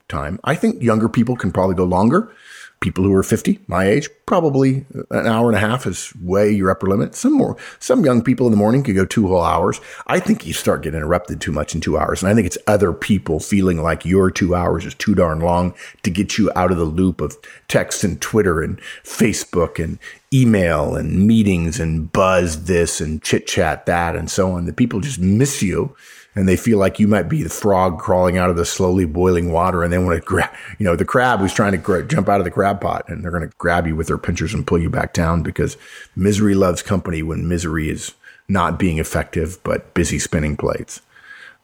time. 0.08 0.40
I 0.42 0.54
think 0.54 0.82
younger 0.82 1.08
people 1.08 1.36
can 1.36 1.52
probably 1.52 1.76
go 1.76 1.84
longer. 1.84 2.34
People 2.80 3.04
who 3.04 3.14
are 3.14 3.22
50, 3.22 3.60
my 3.66 3.84
age, 3.84 4.08
probably 4.24 4.86
an 5.10 5.26
hour 5.26 5.48
and 5.48 5.56
a 5.56 5.60
half 5.60 5.86
is 5.86 6.14
way 6.16 6.50
your 6.50 6.70
upper 6.70 6.86
limit. 6.86 7.14
Some 7.14 7.34
more, 7.34 7.56
some 7.78 8.06
young 8.06 8.22
people 8.22 8.46
in 8.46 8.52
the 8.52 8.56
morning 8.56 8.82
could 8.82 8.94
go 8.94 9.04
two 9.04 9.28
whole 9.28 9.42
hours. 9.42 9.80
I 10.06 10.18
think 10.18 10.46
you 10.46 10.54
start 10.54 10.82
getting 10.82 10.96
interrupted 10.96 11.42
too 11.42 11.52
much 11.52 11.74
in 11.74 11.82
two 11.82 11.98
hours. 11.98 12.22
And 12.22 12.32
I 12.32 12.34
think 12.34 12.46
it's 12.46 12.56
other 12.66 12.94
people 12.94 13.38
feeling 13.38 13.82
like 13.82 14.06
your 14.06 14.30
two 14.30 14.54
hours 14.54 14.86
is 14.86 14.94
too 14.94 15.14
darn 15.14 15.40
long 15.40 15.74
to 16.04 16.10
get 16.10 16.38
you 16.38 16.50
out 16.56 16.72
of 16.72 16.78
the 16.78 16.84
loop 16.84 17.20
of 17.20 17.36
text 17.68 18.02
and 18.02 18.18
Twitter 18.20 18.62
and 18.62 18.80
Facebook 19.04 19.82
and 19.82 19.98
email 20.32 20.96
and 20.96 21.26
meetings 21.26 21.78
and 21.78 22.10
buzz 22.10 22.64
this 22.64 23.00
and 23.00 23.22
chit 23.22 23.46
chat 23.46 23.84
that 23.84 24.16
and 24.16 24.30
so 24.30 24.52
on. 24.52 24.64
That 24.64 24.76
people 24.76 25.00
just 25.00 25.18
miss 25.18 25.62
you 25.62 25.94
and 26.34 26.48
they 26.48 26.56
feel 26.56 26.78
like 26.78 27.00
you 27.00 27.08
might 27.08 27.28
be 27.28 27.42
the 27.42 27.48
frog 27.48 27.98
crawling 27.98 28.38
out 28.38 28.50
of 28.50 28.56
the 28.56 28.64
slowly 28.64 29.04
boiling 29.04 29.52
water 29.52 29.82
and 29.82 29.92
they 29.92 29.98
want 29.98 30.20
to 30.20 30.26
grab, 30.26 30.50
you 30.78 30.84
know, 30.84 30.96
the 30.96 31.04
crab 31.04 31.40
who's 31.40 31.52
trying 31.52 31.72
to 31.72 31.78
gra- 31.78 32.06
jump 32.06 32.28
out 32.28 32.40
of 32.40 32.44
the 32.44 32.50
crab 32.50 32.80
pot 32.80 33.08
and 33.08 33.22
they're 33.22 33.30
going 33.30 33.48
to 33.48 33.56
grab 33.58 33.86
you 33.86 33.96
with 33.96 34.06
their 34.06 34.18
pinchers 34.18 34.54
and 34.54 34.66
pull 34.66 34.78
you 34.78 34.88
back 34.90 35.12
down 35.12 35.42
because 35.42 35.76
misery 36.14 36.54
loves 36.54 36.82
company 36.82 37.22
when 37.22 37.48
misery 37.48 37.90
is 37.90 38.14
not 38.48 38.78
being 38.78 38.98
effective, 38.98 39.62
but 39.64 39.94
busy 39.94 40.18
spinning 40.18 40.56
plates. 40.56 41.00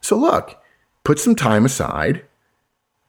So 0.01 0.17
look, 0.17 0.61
put 1.05 1.19
some 1.19 1.35
time 1.35 1.65
aside, 1.65 2.25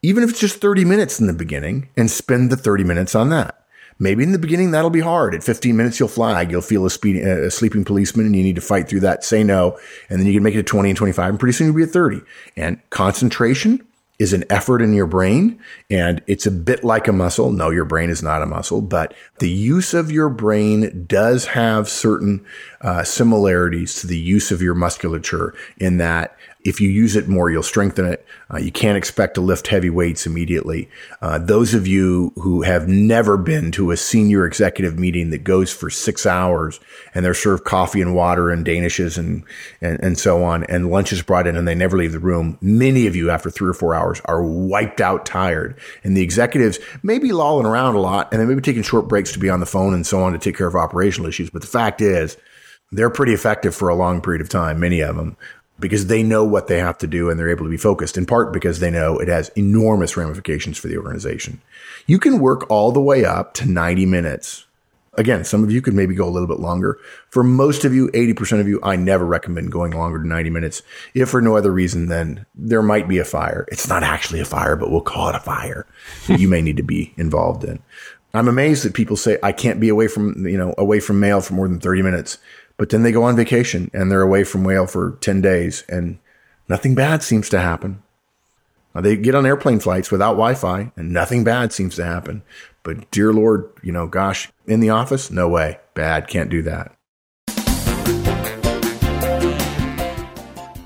even 0.01 0.23
if 0.23 0.29
it's 0.29 0.39
just 0.39 0.61
30 0.61 0.85
minutes 0.85 1.19
in 1.19 1.27
the 1.27 1.33
beginning 1.33 1.89
and 1.97 2.09
spend 2.09 2.51
the 2.51 2.57
30 2.57 2.83
minutes 2.83 3.15
on 3.15 3.29
that. 3.29 3.56
Maybe 3.99 4.23
in 4.23 4.31
the 4.31 4.39
beginning 4.39 4.71
that'll 4.71 4.89
be 4.89 4.99
hard. 4.99 5.33
At 5.33 5.43
15 5.43 5.75
minutes, 5.75 5.99
you'll 5.99 6.09
flag. 6.09 6.51
You'll 6.51 6.61
feel 6.61 6.85
a, 6.85 6.89
speeding, 6.89 7.25
a 7.25 7.49
sleeping 7.49 7.83
policeman 7.83 8.25
and 8.25 8.35
you 8.35 8.43
need 8.43 8.55
to 8.55 8.61
fight 8.61 8.87
through 8.87 9.01
that. 9.01 9.23
Say 9.23 9.43
no. 9.43 9.77
And 10.09 10.19
then 10.19 10.27
you 10.27 10.33
can 10.33 10.43
make 10.43 10.53
it 10.53 10.57
to 10.57 10.63
20 10.63 10.89
and 10.89 10.97
25 10.97 11.29
and 11.29 11.39
pretty 11.39 11.53
soon 11.53 11.67
you'll 11.67 11.75
be 11.75 11.83
at 11.83 11.89
30. 11.89 12.21
And 12.55 12.79
concentration 12.89 13.85
is 14.19 14.33
an 14.33 14.43
effort 14.49 14.81
in 14.81 14.93
your 14.93 15.05
brain 15.05 15.59
and 15.89 16.23
it's 16.27 16.45
a 16.45 16.51
bit 16.51 16.83
like 16.83 17.07
a 17.07 17.13
muscle. 17.13 17.51
No, 17.51 17.69
your 17.69 17.85
brain 17.85 18.09
is 18.09 18.23
not 18.23 18.41
a 18.41 18.47
muscle, 18.47 18.81
but 18.81 19.13
the 19.39 19.49
use 19.49 19.93
of 19.93 20.11
your 20.11 20.29
brain 20.29 21.05
does 21.07 21.45
have 21.45 21.87
certain 21.87 22.43
uh, 22.81 23.03
similarities 23.03 24.01
to 24.01 24.07
the 24.07 24.17
use 24.17 24.51
of 24.51 24.61
your 24.61 24.73
musculature 24.73 25.53
in 25.77 25.97
that 25.97 26.36
if 26.67 26.81
you 26.81 26.89
use 26.89 27.15
it 27.15 27.29
more, 27.29 27.49
you'll 27.49 27.63
strengthen 27.63 28.05
it. 28.05 28.25
Uh, 28.53 28.57
you 28.57 28.73
can't 28.73 28.97
expect 28.97 29.35
to 29.35 29.41
lift 29.41 29.67
heavy 29.67 29.89
weights 29.89 30.25
immediately. 30.25 30.89
Uh, 31.21 31.37
those 31.39 31.73
of 31.73 31.87
you 31.87 32.33
who 32.35 32.61
have 32.61 32.89
never 32.89 33.37
been 33.37 33.71
to 33.71 33.91
a 33.91 33.95
senior 33.95 34.45
executive 34.45 34.99
meeting 34.99 35.29
that 35.29 35.45
goes 35.45 35.71
for 35.71 35.89
six 35.89 36.25
hours 36.25 36.81
and 37.13 37.23
they're 37.23 37.33
served 37.33 37.63
coffee 37.63 38.01
and 38.01 38.13
water 38.13 38.49
and 38.49 38.65
danishes 38.65 39.17
and, 39.17 39.45
and, 39.79 39.97
and 40.03 40.19
so 40.19 40.43
on, 40.43 40.65
and 40.65 40.91
lunch 40.91 41.13
is 41.13 41.21
brought 41.21 41.47
in 41.47 41.55
and 41.55 41.65
they 41.65 41.73
never 41.73 41.97
leave 41.97 42.11
the 42.11 42.19
room, 42.19 42.57
many 42.59 43.07
of 43.07 43.15
you 43.15 43.29
after 43.29 43.49
three 43.49 43.69
or 43.69 43.73
four 43.73 43.95
hours 43.95 44.19
are 44.25 44.43
wiped 44.43 44.99
out 44.99 45.25
tired. 45.25 45.79
And 46.03 46.17
the 46.17 46.21
executives 46.21 46.79
may 47.01 47.17
be 47.17 47.31
lolling 47.31 47.65
around 47.65 47.95
a 47.95 48.01
lot 48.01 48.27
and 48.33 48.41
they 48.41 48.45
may 48.45 48.55
be 48.55 48.61
taking 48.61 48.83
short 48.83 49.07
breaks 49.07 49.31
to 49.31 49.39
be 49.39 49.49
on 49.49 49.61
the 49.61 49.65
phone 49.65 49.93
and 49.93 50.05
so 50.05 50.21
on 50.21 50.33
to 50.33 50.37
take 50.37 50.57
care 50.57 50.67
of 50.67 50.75
operational 50.75 51.29
issues. 51.29 51.49
But 51.49 51.61
the 51.61 51.67
fact 51.69 52.01
is, 52.01 52.35
they're 52.91 53.09
pretty 53.09 53.33
effective 53.33 53.75
for 53.75 53.89
a 53.89 53.95
long 53.95 54.21
period 54.21 54.41
of 54.41 54.47
time, 54.49 54.79
many 54.79 55.01
of 55.01 55.15
them 55.15 55.37
because 55.79 56.07
they 56.07 56.23
know 56.23 56.43
what 56.43 56.67
they 56.67 56.79
have 56.79 56.97
to 56.99 57.07
do 57.07 57.29
and 57.29 57.39
they're 57.39 57.49
able 57.49 57.65
to 57.65 57.69
be 57.69 57.77
focused 57.77 58.17
in 58.17 58.25
part 58.25 58.51
because 58.53 58.79
they 58.79 58.89
know 58.89 59.17
it 59.17 59.27
has 59.27 59.49
enormous 59.49 60.17
ramifications 60.17 60.77
for 60.77 60.87
the 60.87 60.97
organization. 60.97 61.61
You 62.05 62.19
can 62.19 62.39
work 62.39 62.69
all 62.69 62.91
the 62.91 63.01
way 63.01 63.25
up 63.25 63.53
to 63.55 63.69
90 63.69 64.05
minutes. 64.05 64.65
Again, 65.13 65.43
some 65.43 65.63
of 65.63 65.71
you 65.71 65.81
could 65.81 65.95
maybe 65.95 66.13
go 66.13 66.27
a 66.27 66.29
little 66.29 66.47
bit 66.47 66.59
longer. 66.59 66.99
For 67.29 67.43
most 67.43 67.85
of 67.85 67.93
you, 67.93 68.09
80% 68.09 68.59
of 68.59 68.67
you, 68.67 68.79
I 68.83 68.95
never 68.95 69.25
recommend 69.25 69.71
going 69.71 69.91
longer 69.91 70.19
than 70.19 70.29
90 70.29 70.51
minutes. 70.51 70.83
If 71.15 71.29
for 71.29 71.41
no 71.41 71.57
other 71.57 71.71
reason, 71.71 72.07
then 72.07 72.45
there 72.53 72.83
might 72.83 73.07
be 73.07 73.17
a 73.17 73.25
fire. 73.25 73.65
It's 73.71 73.89
not 73.89 74.03
actually 74.03 74.41
a 74.41 74.45
fire, 74.45 74.75
but 74.75 74.91
we'll 74.91 75.01
call 75.01 75.29
it 75.29 75.35
a 75.35 75.39
fire 75.39 75.87
that 76.27 76.39
you 76.39 76.47
may 76.47 76.61
need 76.61 76.77
to 76.77 76.83
be 76.83 77.13
involved 77.17 77.63
in. 77.63 77.79
I'm 78.33 78.47
amazed 78.47 78.85
that 78.85 78.93
people 78.93 79.17
say 79.17 79.39
I 79.41 79.51
can't 79.51 79.79
be 79.79 79.89
away 79.89 80.07
from, 80.07 80.45
you 80.45 80.57
know, 80.57 80.75
away 80.77 80.99
from 80.99 81.19
mail 81.19 81.41
for 81.41 81.53
more 81.53 81.67
than 81.67 81.79
30 81.79 82.03
minutes. 82.03 82.37
But 82.77 82.89
then 82.89 83.03
they 83.03 83.11
go 83.11 83.23
on 83.23 83.35
vacation 83.35 83.89
and 83.93 84.11
they're 84.11 84.21
away 84.21 84.43
from 84.43 84.63
whale 84.63 84.87
for 84.87 85.17
10 85.21 85.41
days 85.41 85.83
and 85.89 86.19
nothing 86.69 86.95
bad 86.95 87.23
seems 87.23 87.49
to 87.49 87.59
happen. 87.59 88.03
They 88.95 89.15
get 89.15 89.35
on 89.35 89.45
airplane 89.45 89.79
flights 89.79 90.09
without 90.09 90.33
Wi 90.33 90.55
Fi 90.55 90.91
and 90.95 91.11
nothing 91.11 91.43
bad 91.43 91.71
seems 91.71 91.95
to 91.95 92.05
happen. 92.05 92.41
But 92.83 93.11
dear 93.11 93.33
Lord, 93.33 93.69
you 93.83 93.91
know, 93.91 94.07
gosh, 94.07 94.49
in 94.65 94.79
the 94.79 94.89
office, 94.89 95.29
no 95.29 95.47
way. 95.47 95.79
Bad, 95.93 96.27
can't 96.27 96.49
do 96.49 96.61
that. 96.63 96.93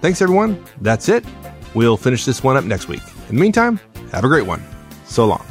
Thanks, 0.01 0.21
everyone. 0.21 0.63
That's 0.82 1.08
it. 1.10 1.23
We'll 1.73 1.95
finish 1.95 2.25
this 2.25 2.43
one 2.43 2.58
up 2.58 2.65
next 2.65 2.88
week. 2.88 3.04
In 3.30 3.36
the 3.36 3.41
meantime, 3.41 3.80
have 4.12 4.23
a 4.23 4.27
great 4.27 4.47
one. 4.47 4.63
So 5.06 5.27
long. 5.27 5.45